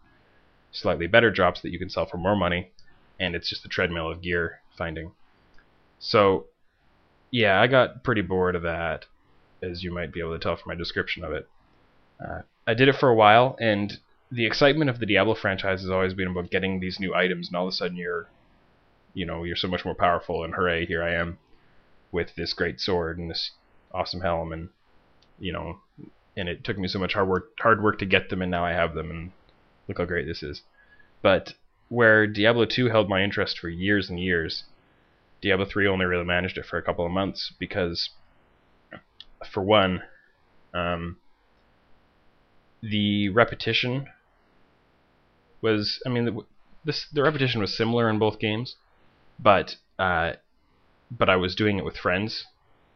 slightly 0.72 1.07
better 1.07 1.31
drops 1.31 1.62
that 1.62 1.72
you 1.72 1.79
can 1.79 1.89
sell 1.89 2.05
for 2.05 2.17
more 2.17 2.36
money. 2.36 2.72
And 3.19 3.36
it's 3.36 3.50
just 3.50 3.63
the 3.63 3.69
treadmill 3.69 4.12
of 4.12 4.22
gear 4.22 4.60
finding. 4.77 5.12
So, 6.00 6.48
yeah, 7.31 7.60
I 7.60 7.67
got 7.67 8.03
pretty 8.03 8.22
bored 8.22 8.55
of 8.55 8.63
that, 8.63 9.05
as 9.62 9.84
you 9.84 9.91
might 9.91 10.13
be 10.13 10.19
able 10.19 10.34
to 10.34 10.39
tell 10.39 10.55
from 10.55 10.69
my 10.69 10.75
description 10.75 11.24
of 11.24 11.31
it. 11.34 11.48
Uh, 12.19 12.41
I 12.65 12.74
did 12.74 12.88
it 12.88 12.96
for 12.96 13.10
a 13.10 13.15
while, 13.15 13.55
and 13.60 13.98
the 14.31 14.46
excitement 14.46 14.89
of 14.89 15.00
the 15.00 15.05
Diablo 15.05 15.36
franchise 15.36 15.81
has 15.81 15.89
always 15.89 16.13
been 16.13 16.27
about 16.27 16.51
getting 16.51 16.79
these 16.79 17.00
new 17.00 17.13
items, 17.13 17.48
and 17.48 17.55
all 17.55 17.67
of 17.67 17.74
a 17.74 17.75
sudden 17.75 17.98
you're, 17.98 18.27
you 19.13 19.25
know, 19.25 19.43
you're 19.43 19.55
so 19.55 19.67
much 19.67 19.86
more 19.86 19.96
powerful, 19.96 20.43
and 20.43 20.53
hooray, 20.53 20.86
here 20.86 21.03
I 21.03 21.13
am 21.13 21.38
with 22.12 22.36
this 22.36 22.53
great 22.53 22.79
sword 22.79 23.17
and 23.17 23.29
this 23.29 23.51
awesome 23.93 24.22
helm, 24.22 24.51
and 24.51 24.69
you 25.39 25.53
know, 25.53 25.79
and 26.36 26.50
it 26.50 26.63
took 26.63 26.77
me 26.77 26.88
so 26.88 27.00
much 27.00 27.13
hard 27.13 27.27
work, 27.27 27.50
hard 27.60 27.84
work 27.84 28.00
to 28.00 28.05
get 28.05 28.29
them, 28.29 28.41
and 28.41 28.51
now 28.51 28.65
I 28.65 28.72
have 28.72 28.93
them, 28.93 29.12
and 29.12 29.31
look 29.88 29.98
how 29.98 30.05
great 30.05 30.25
this 30.25 30.43
is. 30.43 30.62
But 31.22 31.53
where 31.89 32.27
Diablo 32.27 32.65
2 32.65 32.88
held 32.88 33.10
my 33.10 33.24
interest 33.24 33.60
for 33.60 33.69
years 33.69 34.10
and 34.10 34.19
years, 34.19 34.63
Diablo 35.41 35.65
3 35.65 35.88
only 35.88 36.06
really 36.06 36.25
managed 36.25 36.58
it 36.58 36.65
for 36.65 36.77
a 36.77 36.82
couple 36.82 37.06
of 37.06 37.12
months 37.12 37.53
because, 37.60 38.10
for 39.51 39.62
one, 39.62 40.01
um, 40.74 41.17
the 42.82 43.29
repetition 43.29 44.08
was, 45.62 46.01
I 46.06 46.10
mean, 46.10 46.25
the, 46.25 46.46
this, 46.86 47.08
the 47.12 47.22
repetition 47.22 47.62
was 47.62 47.75
similar 47.75 48.10
in 48.10 48.20
both 48.20 48.39
games, 48.39 48.75
but 49.39 49.75
uh, 50.00 50.34
but 51.10 51.29
I 51.29 51.36
was 51.36 51.56
doing 51.56 51.77
it 51.77 51.86
with 51.86 51.98
friends 51.98 52.46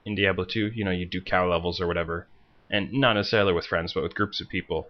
in 0.05 0.15
Diablo 0.15 0.45
2. 0.45 0.71
You 0.73 0.83
know, 0.83 0.91
you 0.91 1.05
do 1.05 1.21
cow 1.21 1.49
levels 1.49 1.79
or 1.79 1.87
whatever, 1.87 2.27
and 2.69 2.91
not 2.91 3.13
necessarily 3.13 3.53
with 3.53 3.65
friends, 3.65 3.93
but 3.93 4.03
with 4.03 4.15
groups 4.15 4.41
of 4.41 4.49
people. 4.49 4.87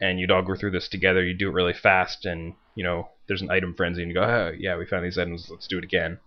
And 0.00 0.18
you'd 0.18 0.30
all 0.30 0.42
go 0.42 0.56
through 0.56 0.70
this 0.70 0.88
together. 0.88 1.22
You 1.22 1.34
do 1.34 1.48
it 1.50 1.54
really 1.54 1.74
fast, 1.74 2.24
and 2.24 2.54
you 2.74 2.82
know, 2.82 3.10
there's 3.26 3.42
an 3.42 3.50
item 3.50 3.74
frenzy, 3.74 4.02
and 4.02 4.10
you 4.10 4.14
go, 4.14 4.22
"Oh, 4.22 4.52
yeah, 4.58 4.76
we 4.76 4.86
found 4.86 5.04
these 5.04 5.18
items. 5.18 5.48
Let's 5.50 5.66
do 5.66 5.78
it 5.78 5.84
again." 5.84 6.18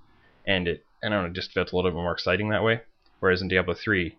And 0.45 0.67
it, 0.67 0.85
I 1.03 1.09
don't 1.09 1.23
know, 1.23 1.29
it 1.29 1.33
just 1.33 1.51
felt 1.51 1.71
a 1.71 1.75
little 1.75 1.91
bit 1.91 1.95
more 1.95 2.11
exciting 2.11 2.49
that 2.49 2.63
way. 2.63 2.81
Whereas 3.19 3.41
in 3.41 3.47
Diablo 3.47 3.73
3, 3.73 4.17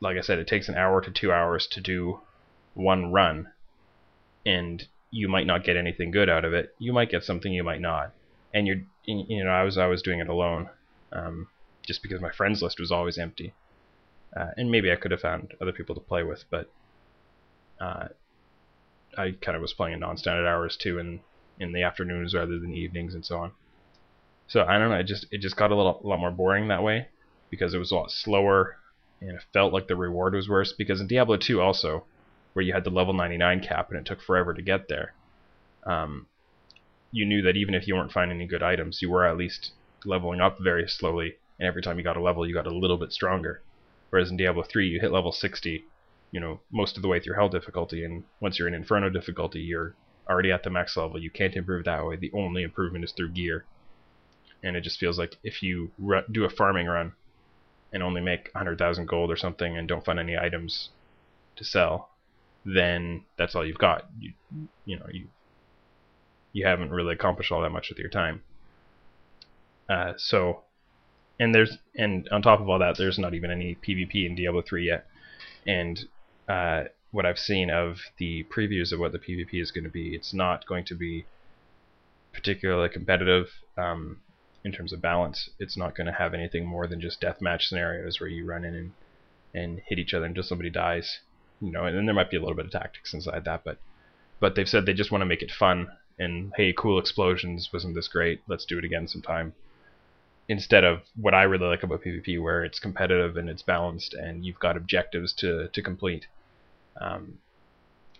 like 0.00 0.16
I 0.16 0.20
said, 0.20 0.38
it 0.38 0.46
takes 0.46 0.68
an 0.68 0.74
hour 0.74 1.00
to 1.00 1.10
two 1.10 1.32
hours 1.32 1.66
to 1.68 1.80
do 1.80 2.20
one 2.74 3.12
run, 3.12 3.48
and 4.44 4.86
you 5.10 5.28
might 5.28 5.46
not 5.46 5.64
get 5.64 5.76
anything 5.76 6.10
good 6.10 6.28
out 6.28 6.44
of 6.44 6.54
it. 6.54 6.74
You 6.78 6.92
might 6.92 7.10
get 7.10 7.22
something, 7.22 7.52
you 7.52 7.62
might 7.62 7.80
not. 7.80 8.12
And 8.54 8.66
you're, 8.66 8.82
you 9.04 9.44
know, 9.44 9.50
I 9.50 9.62
was 9.62 9.78
I 9.78 9.86
was 9.86 10.02
doing 10.02 10.20
it 10.20 10.28
alone, 10.28 10.70
um, 11.12 11.48
just 11.86 12.02
because 12.02 12.20
my 12.20 12.32
friends 12.32 12.62
list 12.62 12.80
was 12.80 12.90
always 12.90 13.18
empty. 13.18 13.54
Uh, 14.34 14.50
and 14.56 14.70
maybe 14.70 14.90
I 14.90 14.96
could 14.96 15.10
have 15.10 15.20
found 15.20 15.54
other 15.60 15.72
people 15.72 15.94
to 15.94 16.00
play 16.00 16.22
with, 16.22 16.44
but 16.50 16.70
uh, 17.80 18.08
I 19.16 19.32
kind 19.42 19.56
of 19.56 19.62
was 19.62 19.74
playing 19.74 19.94
in 19.94 20.00
non-standard 20.00 20.46
hours 20.48 20.76
too, 20.76 20.98
in 20.98 21.20
in 21.60 21.72
the 21.72 21.82
afternoons 21.82 22.34
rather 22.34 22.58
than 22.58 22.74
evenings 22.74 23.14
and 23.14 23.24
so 23.24 23.38
on. 23.38 23.52
So 24.52 24.66
I 24.68 24.78
don't 24.78 24.90
know, 24.90 24.96
it 24.96 25.04
just 25.04 25.24
it 25.30 25.38
just 25.38 25.56
got 25.56 25.70
a 25.70 25.74
little 25.74 25.98
a 26.04 26.06
lot 26.06 26.20
more 26.20 26.30
boring 26.30 26.68
that 26.68 26.82
way 26.82 27.08
because 27.48 27.72
it 27.72 27.78
was 27.78 27.90
a 27.90 27.94
lot 27.94 28.10
slower 28.10 28.76
and 29.22 29.30
it 29.30 29.42
felt 29.50 29.72
like 29.72 29.88
the 29.88 29.96
reward 29.96 30.34
was 30.34 30.46
worse. 30.46 30.74
Because 30.74 31.00
in 31.00 31.06
Diablo 31.06 31.38
2 31.38 31.58
also, 31.58 32.04
where 32.52 32.62
you 32.62 32.74
had 32.74 32.84
the 32.84 32.90
level 32.90 33.14
99 33.14 33.60
cap 33.60 33.88
and 33.88 33.98
it 33.98 34.04
took 34.04 34.20
forever 34.20 34.52
to 34.52 34.60
get 34.60 34.88
there, 34.88 35.14
um, 35.86 36.26
you 37.12 37.24
knew 37.24 37.40
that 37.40 37.56
even 37.56 37.74
if 37.74 37.88
you 37.88 37.94
weren't 37.94 38.12
finding 38.12 38.36
any 38.36 38.46
good 38.46 38.62
items, 38.62 39.00
you 39.00 39.08
were 39.08 39.24
at 39.24 39.38
least 39.38 39.72
leveling 40.04 40.42
up 40.42 40.58
very 40.60 40.86
slowly, 40.86 41.36
and 41.58 41.66
every 41.66 41.80
time 41.80 41.96
you 41.96 42.04
got 42.04 42.18
a 42.18 42.22
level, 42.22 42.46
you 42.46 42.52
got 42.52 42.66
a 42.66 42.76
little 42.76 42.98
bit 42.98 43.10
stronger. 43.10 43.62
Whereas 44.10 44.30
in 44.30 44.36
Diablo 44.36 44.64
3, 44.64 44.86
you 44.86 45.00
hit 45.00 45.12
level 45.12 45.32
60, 45.32 45.82
you 46.30 46.40
know, 46.40 46.60
most 46.70 46.96
of 46.96 47.02
the 47.02 47.08
way 47.08 47.20
through 47.20 47.36
Hell 47.36 47.48
difficulty, 47.48 48.04
and 48.04 48.24
once 48.40 48.58
you're 48.58 48.68
in 48.68 48.74
Inferno 48.74 49.08
difficulty, 49.08 49.60
you're 49.60 49.94
already 50.28 50.52
at 50.52 50.62
the 50.62 50.68
max 50.68 50.94
level. 50.94 51.18
You 51.18 51.30
can't 51.30 51.56
improve 51.56 51.86
that 51.86 52.04
way. 52.04 52.16
The 52.16 52.32
only 52.34 52.64
improvement 52.64 53.04
is 53.04 53.12
through 53.12 53.30
gear. 53.30 53.64
And 54.62 54.76
it 54.76 54.82
just 54.82 54.98
feels 54.98 55.18
like 55.18 55.36
if 55.42 55.62
you 55.62 55.90
do 56.30 56.44
a 56.44 56.50
farming 56.50 56.86
run 56.86 57.12
and 57.92 58.02
only 58.02 58.20
make 58.20 58.50
100,000 58.52 59.06
gold 59.06 59.30
or 59.30 59.36
something 59.36 59.76
and 59.76 59.88
don't 59.88 60.04
find 60.04 60.18
any 60.18 60.36
items 60.36 60.90
to 61.56 61.64
sell, 61.64 62.10
then 62.64 63.24
that's 63.36 63.54
all 63.54 63.66
you've 63.66 63.78
got. 63.78 64.08
You, 64.20 64.32
you 64.84 64.98
know, 64.98 65.06
you 65.10 65.26
you 66.52 66.66
haven't 66.66 66.90
really 66.90 67.14
accomplished 67.14 67.50
all 67.50 67.62
that 67.62 67.70
much 67.70 67.88
with 67.88 67.98
your 67.98 68.10
time. 68.10 68.42
Uh, 69.88 70.12
so, 70.16 70.62
and 71.40 71.54
there's 71.54 71.78
and 71.96 72.28
on 72.30 72.42
top 72.42 72.60
of 72.60 72.68
all 72.68 72.78
that, 72.78 72.96
there's 72.98 73.18
not 73.18 73.34
even 73.34 73.50
any 73.50 73.74
PvP 73.74 74.26
in 74.26 74.34
Diablo 74.34 74.62
3 74.62 74.86
yet. 74.86 75.06
And 75.66 76.04
uh, 76.48 76.84
what 77.10 77.26
I've 77.26 77.38
seen 77.38 77.70
of 77.70 77.98
the 78.18 78.44
previews 78.44 78.92
of 78.92 79.00
what 79.00 79.12
the 79.12 79.18
PvP 79.18 79.60
is 79.60 79.70
going 79.70 79.84
to 79.84 79.90
be, 79.90 80.14
it's 80.14 80.32
not 80.32 80.66
going 80.66 80.84
to 80.86 80.94
be 80.94 81.26
particularly 82.32 82.88
competitive 82.88 83.48
um, 83.76 84.20
in 84.64 84.72
terms 84.72 84.92
of 84.92 85.02
balance. 85.02 85.50
It's 85.58 85.76
not 85.76 85.96
going 85.96 86.06
to 86.06 86.12
have 86.12 86.34
anything 86.34 86.66
more 86.66 86.86
than 86.86 87.00
just 87.00 87.20
deathmatch 87.20 87.62
scenarios 87.62 88.20
where 88.20 88.30
you 88.30 88.44
run 88.44 88.64
in 88.64 88.74
and 88.74 88.92
and 89.54 89.82
hit 89.86 89.98
each 89.98 90.14
other 90.14 90.24
until 90.24 90.42
somebody 90.42 90.70
dies. 90.70 91.20
You 91.60 91.70
know, 91.70 91.84
and 91.84 91.96
then 91.96 92.06
there 92.06 92.14
might 92.14 92.30
be 92.30 92.36
a 92.36 92.40
little 92.40 92.56
bit 92.56 92.66
of 92.66 92.72
tactics 92.72 93.14
inside 93.14 93.44
that, 93.44 93.64
but 93.64 93.78
but 94.40 94.54
they've 94.54 94.68
said 94.68 94.86
they 94.86 94.94
just 94.94 95.12
want 95.12 95.22
to 95.22 95.26
make 95.26 95.42
it 95.42 95.50
fun 95.50 95.88
and 96.18 96.52
hey, 96.56 96.72
cool 96.76 96.98
explosions, 96.98 97.70
wasn't 97.72 97.94
this 97.94 98.08
great? 98.08 98.42
Let's 98.46 98.64
do 98.64 98.78
it 98.78 98.84
again 98.84 99.08
sometime. 99.08 99.54
Instead 100.48 100.84
of 100.84 101.02
what 101.16 101.34
I 101.34 101.44
really 101.44 101.66
like 101.66 101.82
about 101.82 102.02
PvP, 102.02 102.40
where 102.42 102.64
it's 102.64 102.78
competitive 102.78 103.36
and 103.36 103.48
it's 103.48 103.62
balanced, 103.62 104.14
and 104.14 104.44
you've 104.44 104.58
got 104.58 104.76
objectives 104.76 105.32
to 105.34 105.68
to 105.68 105.82
complete, 105.82 106.26
um, 107.00 107.38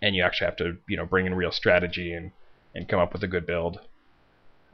and 0.01 0.15
you 0.15 0.23
actually 0.23 0.45
have 0.45 0.57
to 0.57 0.77
you 0.87 0.97
know 0.97 1.05
bring 1.05 1.25
in 1.25 1.35
real 1.35 1.51
strategy 1.51 2.13
and 2.13 2.31
and 2.73 2.87
come 2.87 2.99
up 2.99 3.13
with 3.13 3.23
a 3.23 3.27
good 3.27 3.45
build. 3.45 3.79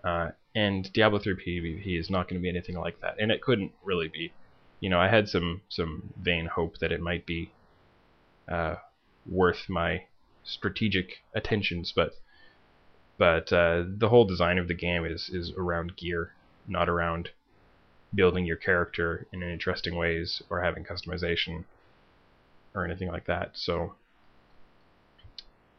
Uh, 0.03 0.29
and 0.55 0.91
Diablo 0.93 1.19
3 1.19 1.35
PvP 1.35 1.99
is 1.99 2.09
not 2.09 2.27
going 2.27 2.39
to 2.39 2.43
be 2.43 2.49
anything 2.49 2.77
like 2.77 2.99
that, 3.01 3.15
and 3.19 3.31
it 3.31 3.41
couldn't 3.41 3.71
really 3.83 4.07
be. 4.07 4.33
You 4.79 4.89
know, 4.89 4.99
I 4.99 5.09
had 5.09 5.27
some 5.27 5.61
some 5.69 6.13
vain 6.19 6.47
hope 6.47 6.77
that 6.79 6.91
it 6.91 7.01
might 7.01 7.25
be 7.25 7.51
uh, 8.47 8.75
worth 9.25 9.69
my 9.69 10.05
strategic 10.43 11.23
attentions, 11.35 11.93
but 11.95 12.13
but 13.17 13.51
uh, 13.51 13.83
the 13.85 14.09
whole 14.09 14.25
design 14.25 14.57
of 14.57 14.67
the 14.67 14.73
game 14.73 15.05
is 15.05 15.29
is 15.29 15.51
around 15.57 15.97
gear, 15.97 16.33
not 16.67 16.89
around 16.89 17.29
building 18.15 18.45
your 18.45 18.57
character 18.57 19.27
in 19.31 19.43
interesting 19.43 19.95
ways 19.95 20.41
or 20.49 20.61
having 20.61 20.83
customization 20.83 21.63
or 22.73 22.85
anything 22.85 23.07
like 23.07 23.25
that. 23.25 23.51
So 23.53 23.93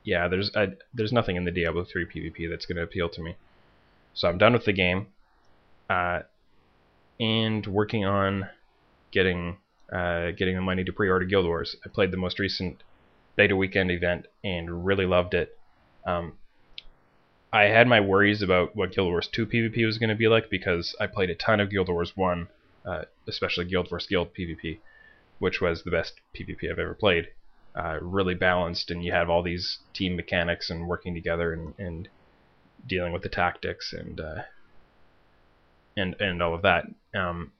yeah, 0.04 0.28
there's 0.28 0.54
I, 0.54 0.74
there's 0.94 1.12
nothing 1.12 1.36
in 1.36 1.44
the 1.44 1.50
Diablo 1.50 1.84
3 1.84 2.06
PvP 2.06 2.48
that's 2.48 2.66
going 2.66 2.76
to 2.76 2.82
appeal 2.82 3.08
to 3.10 3.22
me. 3.22 3.36
So 4.14 4.28
I'm 4.28 4.38
done 4.38 4.52
with 4.52 4.64
the 4.64 4.72
game, 4.72 5.06
uh, 5.88 6.20
and 7.18 7.66
working 7.66 8.04
on 8.04 8.48
getting 9.10 9.58
uh, 9.92 10.30
getting 10.32 10.54
the 10.54 10.62
money 10.62 10.84
to 10.84 10.92
pre-order 10.92 11.24
Guild 11.24 11.46
Wars. 11.46 11.76
I 11.84 11.88
played 11.88 12.10
the 12.10 12.16
most 12.16 12.38
recent 12.38 12.82
beta 13.36 13.56
weekend 13.56 13.90
event 13.90 14.26
and 14.44 14.84
really 14.84 15.06
loved 15.06 15.34
it. 15.34 15.58
Um, 16.06 16.34
I 17.52 17.64
had 17.64 17.88
my 17.88 18.00
worries 18.00 18.42
about 18.42 18.76
what 18.76 18.92
Guild 18.92 19.08
Wars 19.08 19.28
2 19.32 19.46
PvP 19.46 19.84
was 19.84 19.98
going 19.98 20.10
to 20.10 20.14
be 20.14 20.28
like 20.28 20.48
because 20.50 20.94
I 21.00 21.08
played 21.08 21.30
a 21.30 21.34
ton 21.34 21.58
of 21.58 21.70
Guild 21.70 21.88
Wars 21.88 22.16
1, 22.16 22.48
uh, 22.86 23.02
especially 23.26 23.64
Guild 23.64 23.90
vs. 23.90 24.08
Guild 24.08 24.32
PvP, 24.32 24.78
which 25.40 25.60
was 25.60 25.82
the 25.82 25.90
best 25.90 26.20
PvP 26.34 26.70
I've 26.70 26.78
ever 26.78 26.94
played. 26.94 27.28
Uh, 27.74 27.98
really 28.00 28.34
balanced, 28.34 28.90
and 28.90 29.04
you 29.04 29.12
have 29.12 29.28
all 29.28 29.42
these 29.42 29.78
team 29.94 30.16
mechanics 30.16 30.70
and 30.70 30.86
working 30.86 31.14
together 31.14 31.52
and, 31.52 31.74
and 31.78 32.08
dealing 32.86 33.12
with 33.12 33.22
the 33.22 33.28
tactics 33.28 33.92
and 33.92 34.20
uh, 34.20 34.42
and 35.96 36.14
and 36.20 36.42
all 36.42 36.54
of 36.54 36.62
that. 36.62 36.86
Um, 37.14 37.52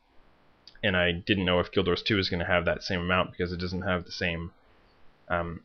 and 0.82 0.96
I 0.96 1.12
didn't 1.12 1.44
know 1.44 1.60
if 1.60 1.70
Guild 1.72 1.86
Wars 1.88 2.02
2 2.02 2.18
is 2.18 2.30
going 2.30 2.40
to 2.40 2.46
have 2.46 2.64
that 2.64 2.82
same 2.82 3.00
amount 3.00 3.32
because 3.32 3.52
it 3.52 3.60
doesn't 3.60 3.82
have 3.82 4.04
the 4.04 4.12
same 4.12 4.50
um, 5.30 5.60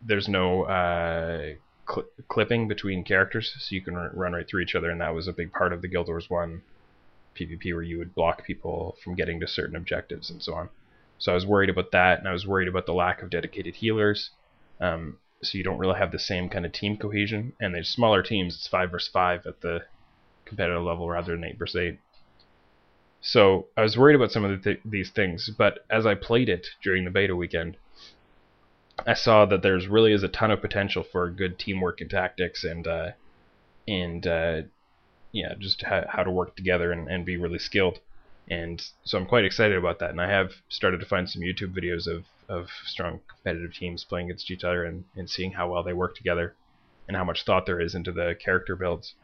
there's 0.00 0.28
no 0.28 0.62
uh, 0.62 1.54
cl- 1.88 2.06
clipping 2.28 2.68
between 2.68 3.04
characters, 3.04 3.52
so 3.58 3.74
you 3.74 3.82
can 3.82 3.94
run, 3.94 4.10
run 4.14 4.32
right 4.32 4.48
through 4.48 4.62
each 4.62 4.74
other, 4.74 4.90
and 4.90 5.00
that 5.00 5.14
was 5.14 5.28
a 5.28 5.32
big 5.32 5.52
part 5.52 5.72
of 5.72 5.82
the 5.82 5.88
Guild 5.88 6.06
Wars 6.06 6.30
One 6.30 6.62
PvP 7.36 7.74
where 7.74 7.82
you 7.82 7.98
would 7.98 8.14
block 8.14 8.44
people 8.44 8.96
from 9.02 9.14
getting 9.14 9.40
to 9.40 9.48
certain 9.48 9.76
objectives 9.76 10.30
and 10.30 10.42
so 10.42 10.54
on. 10.54 10.68
So 11.18 11.32
I 11.32 11.34
was 11.34 11.46
worried 11.46 11.70
about 11.70 11.92
that, 11.92 12.18
and 12.18 12.28
I 12.28 12.32
was 12.32 12.46
worried 12.46 12.68
about 12.68 12.86
the 12.86 12.94
lack 12.94 13.22
of 13.22 13.30
dedicated 13.30 13.76
healers. 13.76 14.30
Um, 14.80 15.18
so 15.42 15.58
you 15.58 15.64
don't 15.64 15.78
really 15.78 15.98
have 15.98 16.12
the 16.12 16.18
same 16.18 16.48
kind 16.48 16.64
of 16.64 16.72
team 16.72 16.96
cohesion, 16.96 17.52
and 17.60 17.74
there's 17.74 17.88
smaller 17.88 18.22
teams. 18.22 18.54
It's 18.54 18.66
five 18.66 18.90
versus 18.90 19.10
five 19.12 19.46
at 19.46 19.60
the 19.60 19.80
competitive 20.44 20.82
level 20.82 21.08
rather 21.08 21.32
than 21.32 21.44
eight 21.44 21.58
versus 21.58 21.76
eight. 21.76 21.98
So 23.20 23.66
I 23.76 23.82
was 23.82 23.96
worried 23.96 24.16
about 24.16 24.32
some 24.32 24.44
of 24.44 24.50
the 24.50 24.74
th- 24.74 24.84
these 24.84 25.10
things, 25.10 25.50
but 25.56 25.84
as 25.90 26.06
I 26.06 26.14
played 26.14 26.48
it 26.48 26.68
during 26.82 27.04
the 27.04 27.10
beta 27.10 27.36
weekend, 27.36 27.76
I 29.06 29.14
saw 29.14 29.46
that 29.46 29.62
there's 29.62 29.86
really 29.86 30.12
is 30.12 30.22
a 30.22 30.28
ton 30.28 30.50
of 30.50 30.60
potential 30.60 31.02
for 31.02 31.30
good 31.30 31.58
teamwork 31.58 32.00
and 32.00 32.10
tactics 32.10 32.64
and 32.64 32.86
uh, 32.86 33.10
and 33.86 34.26
uh, 34.26 34.62
yeah, 35.32 35.54
just 35.58 35.82
how, 35.82 36.04
how 36.08 36.22
to 36.22 36.30
work 36.30 36.56
together 36.56 36.92
and, 36.92 37.08
and 37.08 37.24
be 37.24 37.36
really 37.36 37.58
skilled. 37.58 37.98
And 38.50 38.82
so 39.04 39.18
I'm 39.18 39.26
quite 39.26 39.44
excited 39.44 39.78
about 39.78 39.98
that. 40.00 40.10
And 40.10 40.20
I 40.20 40.30
have 40.30 40.52
started 40.68 41.00
to 41.00 41.06
find 41.06 41.28
some 41.28 41.42
YouTube 41.42 41.74
videos 41.74 42.06
of, 42.06 42.24
of 42.48 42.68
strong 42.84 43.20
competitive 43.28 43.74
teams 43.74 44.04
playing 44.04 44.26
against 44.26 44.50
each 44.50 44.64
other 44.64 44.84
and, 44.84 45.04
and 45.16 45.28
seeing 45.28 45.52
how 45.52 45.70
well 45.70 45.82
they 45.82 45.92
work 45.92 46.16
together 46.16 46.54
and 47.08 47.16
how 47.16 47.24
much 47.24 47.44
thought 47.44 47.66
there 47.66 47.80
is 47.80 47.94
into 47.94 48.12
the 48.12 48.36
character 48.42 48.76
builds. 48.76 49.14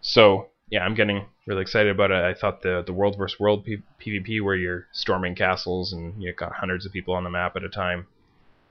So 0.00 0.50
yeah, 0.70 0.84
I'm 0.84 0.94
getting 0.94 1.26
really 1.46 1.62
excited 1.62 1.90
about 1.90 2.10
it. 2.10 2.22
I 2.22 2.34
thought 2.34 2.62
the 2.62 2.82
the 2.86 2.92
world 2.92 3.16
versus 3.16 3.40
world 3.40 3.64
P- 3.64 3.82
PvP 4.00 4.42
where 4.42 4.54
you're 4.54 4.86
storming 4.92 5.34
castles 5.34 5.92
and 5.92 6.22
you've 6.22 6.36
got 6.36 6.52
hundreds 6.52 6.84
of 6.84 6.92
people 6.92 7.14
on 7.14 7.24
the 7.24 7.30
map 7.30 7.56
at 7.56 7.64
a 7.64 7.68
time, 7.68 8.06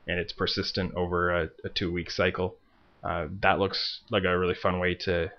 and 0.07 0.19
it's 0.19 0.33
persistent 0.33 0.93
over 0.93 1.31
a, 1.31 1.49
a 1.63 1.69
two 1.69 1.91
week 1.91 2.11
cycle. 2.11 2.55
Uh, 3.03 3.27
that 3.41 3.59
looks 3.59 4.01
like 4.11 4.23
a 4.23 4.37
really 4.37 4.53
fun 4.53 4.79
way 4.79 4.93
to 4.93 5.31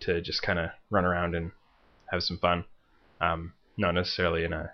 to 0.00 0.20
just 0.20 0.42
kind 0.42 0.58
of 0.58 0.70
run 0.90 1.04
around 1.04 1.34
and 1.34 1.52
have 2.10 2.22
some 2.22 2.38
fun. 2.38 2.64
Um, 3.20 3.54
not 3.78 3.92
necessarily 3.92 4.44
in 4.44 4.52
a 4.52 4.72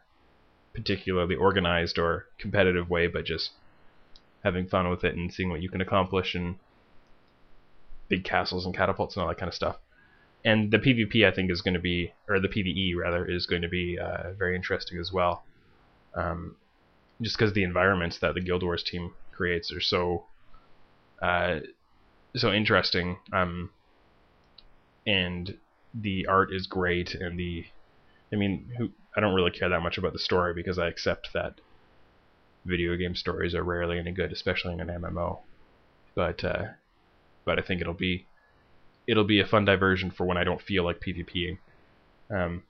particularly 0.74 1.34
organized 1.34 1.98
or 1.98 2.26
competitive 2.38 2.88
way, 2.88 3.06
but 3.06 3.24
just 3.24 3.50
having 4.44 4.66
fun 4.66 4.88
with 4.88 5.04
it 5.04 5.14
and 5.14 5.32
seeing 5.32 5.50
what 5.50 5.62
you 5.62 5.68
can 5.68 5.80
accomplish 5.80 6.34
and 6.34 6.56
big 8.08 8.24
castles 8.24 8.64
and 8.64 8.74
catapults 8.74 9.14
and 9.14 9.22
all 9.22 9.28
that 9.28 9.38
kind 9.38 9.48
of 9.48 9.54
stuff. 9.54 9.76
And 10.44 10.70
the 10.70 10.78
PvP 10.78 11.26
I 11.26 11.34
think 11.34 11.50
is 11.50 11.60
going 11.60 11.74
to 11.74 11.80
be, 11.80 12.12
or 12.28 12.40
the 12.40 12.48
PvE 12.48 12.96
rather, 12.96 13.24
is 13.26 13.46
going 13.46 13.62
to 13.62 13.68
be 13.68 13.98
uh, 13.98 14.32
very 14.38 14.56
interesting 14.56 14.98
as 14.98 15.12
well. 15.12 15.44
Um, 16.14 16.56
just 17.20 17.36
because 17.36 17.52
the 17.52 17.62
environments 17.62 18.18
that 18.18 18.34
the 18.34 18.40
Guild 18.40 18.62
Wars 18.62 18.82
team 18.82 19.12
creates 19.32 19.70
are 19.72 19.80
so 19.80 20.24
uh, 21.20 21.60
so 22.34 22.52
interesting. 22.52 23.18
Um, 23.32 23.70
and 25.06 25.58
the 25.94 26.26
art 26.26 26.52
is 26.52 26.66
great, 26.66 27.14
and 27.14 27.38
the 27.38 27.66
I 28.32 28.36
mean, 28.36 28.72
who 28.78 28.90
I 29.16 29.20
don't 29.20 29.34
really 29.34 29.50
care 29.50 29.68
that 29.68 29.82
much 29.82 29.98
about 29.98 30.12
the 30.12 30.18
story 30.18 30.54
because 30.54 30.78
I 30.78 30.88
accept 30.88 31.32
that 31.34 31.60
video 32.64 32.96
game 32.96 33.14
stories 33.14 33.54
are 33.54 33.62
rarely 33.62 33.98
any 33.98 34.12
good, 34.12 34.32
especially 34.32 34.74
in 34.74 34.80
an 34.80 34.88
MMO. 34.88 35.40
But 36.14 36.44
uh, 36.44 36.64
but 37.44 37.58
I 37.58 37.62
think 37.62 37.80
it'll 37.80 37.94
be 37.94 38.26
it'll 39.06 39.24
be 39.24 39.40
a 39.40 39.46
fun 39.46 39.64
diversion 39.64 40.10
for 40.10 40.24
when 40.26 40.36
I 40.36 40.44
don't 40.44 40.62
feel 40.62 40.84
like 40.84 41.00
PvPing. 41.00 41.58
Um, 42.30 42.62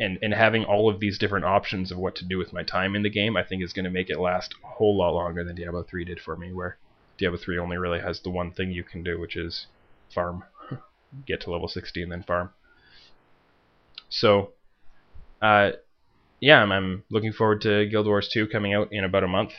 and 0.00 0.18
and 0.22 0.34
having 0.34 0.64
all 0.64 0.88
of 0.88 1.00
these 1.00 1.18
different 1.18 1.44
options 1.44 1.90
of 1.90 1.98
what 1.98 2.14
to 2.16 2.24
do 2.24 2.38
with 2.38 2.52
my 2.52 2.62
time 2.62 2.94
in 2.94 3.02
the 3.02 3.10
game, 3.10 3.36
I 3.36 3.42
think 3.42 3.62
is 3.62 3.72
going 3.72 3.84
to 3.84 3.90
make 3.90 4.10
it 4.10 4.20
last 4.20 4.54
a 4.62 4.66
whole 4.66 4.96
lot 4.96 5.14
longer 5.14 5.44
than 5.44 5.56
Diablo 5.56 5.82
3 5.82 6.04
did 6.04 6.20
for 6.20 6.36
me, 6.36 6.52
where 6.52 6.76
Diablo 7.16 7.38
3 7.38 7.58
only 7.58 7.76
really 7.76 8.00
has 8.00 8.20
the 8.20 8.30
one 8.30 8.52
thing 8.52 8.70
you 8.70 8.84
can 8.84 9.02
do, 9.02 9.18
which 9.18 9.36
is 9.36 9.66
farm 10.14 10.44
get 11.26 11.40
to 11.42 11.50
level 11.50 11.68
60 11.68 12.02
and 12.02 12.12
then 12.12 12.22
farm. 12.22 12.50
So, 14.08 14.52
uh, 15.40 15.70
yeah, 16.40 16.62
I'm, 16.62 16.72
I'm, 16.72 17.04
looking 17.10 17.32
forward 17.32 17.62
to 17.62 17.86
Guild 17.86 18.06
Wars 18.06 18.28
2 18.32 18.48
coming 18.48 18.74
out 18.74 18.92
in 18.92 19.04
about 19.04 19.24
a 19.24 19.28
month. 19.28 19.52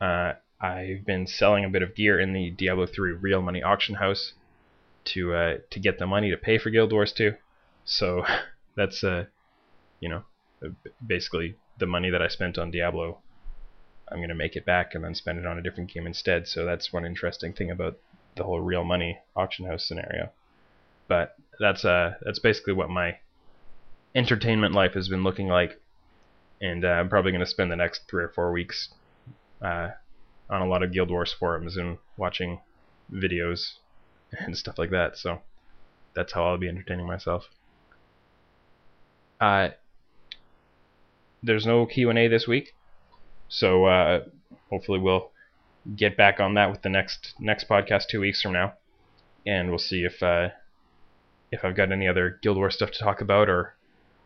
Uh, 0.00 0.34
I've 0.60 1.04
been 1.04 1.26
selling 1.26 1.64
a 1.64 1.68
bit 1.68 1.82
of 1.82 1.94
gear 1.94 2.18
in 2.18 2.32
the 2.32 2.50
Diablo 2.50 2.86
3 2.86 3.12
real 3.12 3.42
money 3.42 3.62
auction 3.62 3.96
house 3.96 4.32
to 5.04 5.34
uh, 5.34 5.54
to 5.70 5.80
get 5.80 5.98
the 5.98 6.06
money 6.06 6.30
to 6.30 6.36
pay 6.36 6.58
for 6.58 6.70
Guild 6.70 6.92
Wars 6.92 7.12
2. 7.12 7.34
So 7.84 8.24
that's 8.76 9.04
uh, 9.04 9.26
you 10.00 10.08
know, 10.08 10.22
basically 11.04 11.56
the 11.78 11.86
money 11.86 12.10
that 12.10 12.22
I 12.22 12.28
spent 12.28 12.58
on 12.58 12.70
Diablo. 12.70 13.18
I'm 14.10 14.20
gonna 14.20 14.34
make 14.34 14.56
it 14.56 14.64
back 14.64 14.94
and 14.94 15.04
then 15.04 15.14
spend 15.14 15.38
it 15.38 15.46
on 15.46 15.58
a 15.58 15.62
different 15.62 15.92
game 15.92 16.06
instead. 16.06 16.48
So 16.48 16.64
that's 16.64 16.92
one 16.92 17.04
interesting 17.04 17.52
thing 17.52 17.70
about 17.70 17.98
the 18.36 18.44
whole 18.44 18.60
real 18.60 18.84
money 18.84 19.18
auction 19.36 19.66
house 19.66 19.86
scenario. 19.86 20.30
But 21.08 21.36
that's 21.60 21.84
uh 21.84 22.14
that's 22.22 22.38
basically 22.38 22.72
what 22.72 22.88
my 22.88 23.18
entertainment 24.14 24.74
life 24.74 24.94
has 24.94 25.08
been 25.08 25.22
looking 25.22 25.48
like, 25.48 25.80
and 26.60 26.84
uh, 26.84 26.88
I'm 26.88 27.08
probably 27.08 27.32
going 27.32 27.44
to 27.44 27.46
spend 27.46 27.70
the 27.70 27.76
next 27.76 28.02
three 28.08 28.24
or 28.24 28.28
four 28.28 28.52
weeks 28.52 28.88
uh, 29.62 29.90
on 30.50 30.62
a 30.62 30.66
lot 30.66 30.82
of 30.82 30.92
Guild 30.92 31.10
Wars 31.10 31.32
forums 31.32 31.76
and 31.76 31.98
watching 32.16 32.60
videos 33.12 33.74
and 34.32 34.56
stuff 34.56 34.78
like 34.78 34.90
that. 34.90 35.16
So 35.16 35.40
that's 36.14 36.32
how 36.32 36.44
I'll 36.46 36.58
be 36.58 36.68
entertaining 36.68 37.06
myself. 37.06 37.44
Uh, 39.40 39.68
there's 41.42 41.66
no 41.66 41.86
Q&A 41.86 42.28
this 42.28 42.46
week, 42.48 42.74
so 43.48 43.84
uh, 43.84 44.24
hopefully 44.70 44.98
we'll 44.98 45.30
get 45.96 46.16
back 46.16 46.40
on 46.40 46.54
that 46.54 46.70
with 46.70 46.82
the 46.82 46.88
next 46.88 47.34
next 47.38 47.68
podcast 47.68 48.08
two 48.08 48.20
weeks 48.20 48.42
from 48.42 48.52
now, 48.52 48.72
and 49.46 49.68
we'll 49.68 49.78
see 49.78 50.04
if 50.04 50.20
uh, 50.22 50.48
if 51.52 51.64
I've 51.64 51.76
got 51.76 51.92
any 51.92 52.08
other 52.08 52.38
Guild 52.42 52.56
Wars 52.56 52.74
stuff 52.74 52.90
to 52.90 52.98
talk 52.98 53.20
about 53.20 53.48
or 53.48 53.76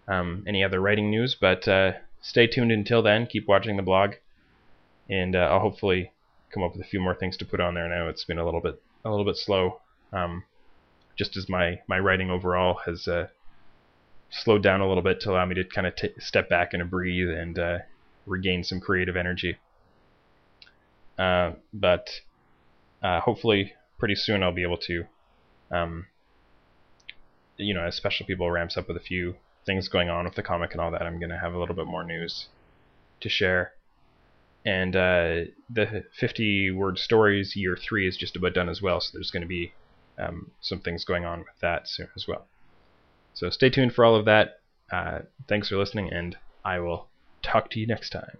um, 0.09 0.45
any 0.47 0.63
other 0.65 0.81
writing 0.81 1.11
news. 1.11 1.37
But 1.41 1.67
uh, 1.69 1.93
stay 2.21 2.47
tuned 2.47 2.73
until 2.73 3.03
then. 3.03 3.27
Keep 3.27 3.49
watching 3.49 3.77
the 3.77 3.83
blog, 3.83 4.13
and 5.09 5.35
uh, 5.37 5.49
I'll 5.51 5.61
hopefully 5.61 6.13
come 6.53 6.63
up 6.63 6.73
with 6.73 6.85
a 6.85 6.89
few 6.89 7.01
more 7.01 7.15
things 7.15 7.37
to 7.39 7.45
put 7.45 7.61
on 7.61 7.75
there. 7.75 7.89
Now 7.89 8.09
it's 8.09 8.25
been 8.25 8.39
a 8.39 8.45
little 8.45 8.61
bit 8.61 8.81
a 9.05 9.11
little 9.11 9.25
bit 9.25 9.37
slow, 9.37 9.81
um, 10.13 10.45
just 11.17 11.37
as 11.37 11.49
my 11.49 11.81
my 11.89 11.99
writing 11.99 12.31
overall 12.31 12.81
has 12.87 13.09
uh, 13.09 13.29
slowed 14.31 14.63
down 14.63 14.81
a 14.81 14.89
little 14.89 15.03
bit 15.03 15.21
to 15.21 15.31
allow 15.31 15.45
me 15.45 15.55
to 15.55 15.65
kind 15.65 15.87
of 15.87 15.97
t- 15.97 16.15
step 16.19 16.49
back 16.49 16.73
and 16.75 16.91
breathe 16.91 17.31
and 17.31 17.59
uh, 17.59 17.79
regain 18.27 18.65
some 18.65 18.81
creative 18.81 19.17
energy. 19.17 19.59
Uh, 21.19 21.53
but 21.73 22.09
uh, 23.03 23.21
hopefully, 23.21 23.75
pretty 23.99 24.15
soon 24.15 24.43
I'll 24.43 24.53
be 24.53 24.63
able 24.63 24.79
to 24.79 25.05
um, 25.71 26.07
you 27.57 27.75
know, 27.75 27.85
as 27.85 27.97
Special 27.97 28.27
People 28.27 28.51
ramps 28.51 28.77
up 28.77 28.89
with 28.89 28.97
a 28.97 29.01
few 29.01 29.37
things 29.65 29.89
going 29.89 30.09
on 30.09 30.25
with 30.25 30.35
the 30.35 30.43
comic 30.43 30.73
and 30.73 30.81
all 30.81 30.91
that, 30.91 31.03
I'm 31.03 31.19
going 31.19 31.31
to 31.31 31.39
have 31.39 31.55
a 31.55 31.59
little 31.59 31.75
bit 31.75 31.87
more 31.87 32.05
news 32.05 32.49
to 33.21 33.29
share. 33.29 33.73
And 34.65 34.95
uh, 34.95 35.51
the 35.71 36.05
50 36.19 36.71
word 36.73 36.99
stories 36.99 37.57
year 37.57 37.77
three 37.77 38.07
is 38.07 38.17
just 38.17 38.37
about 38.37 38.55
done 38.55 38.69
as 38.69 38.81
well, 38.81 39.01
so 39.01 39.11
there's 39.13 39.31
going 39.31 39.43
to 39.43 39.49
be 39.49 39.73
um, 40.19 40.51
some 40.61 40.81
things 40.81 41.05
going 41.05 41.25
on 41.25 41.41
with 41.41 41.59
that 41.61 41.89
soon 41.89 42.09
as 42.15 42.27
well. 42.29 42.47
So 43.35 43.51
stay 43.51 43.71
tuned 43.71 43.95
for 43.95 44.05
all 44.05 44.15
of 44.15 44.25
that. 44.27 44.61
Uh, 44.93 45.21
thanks 45.49 45.69
for 45.69 45.77
listening, 45.77 46.13
and 46.13 46.37
I 46.65 46.79
will 46.81 47.09
talk 47.43 47.71
to 47.71 47.81
you 47.81 47.87
next 47.87 48.11
time. 48.11 48.39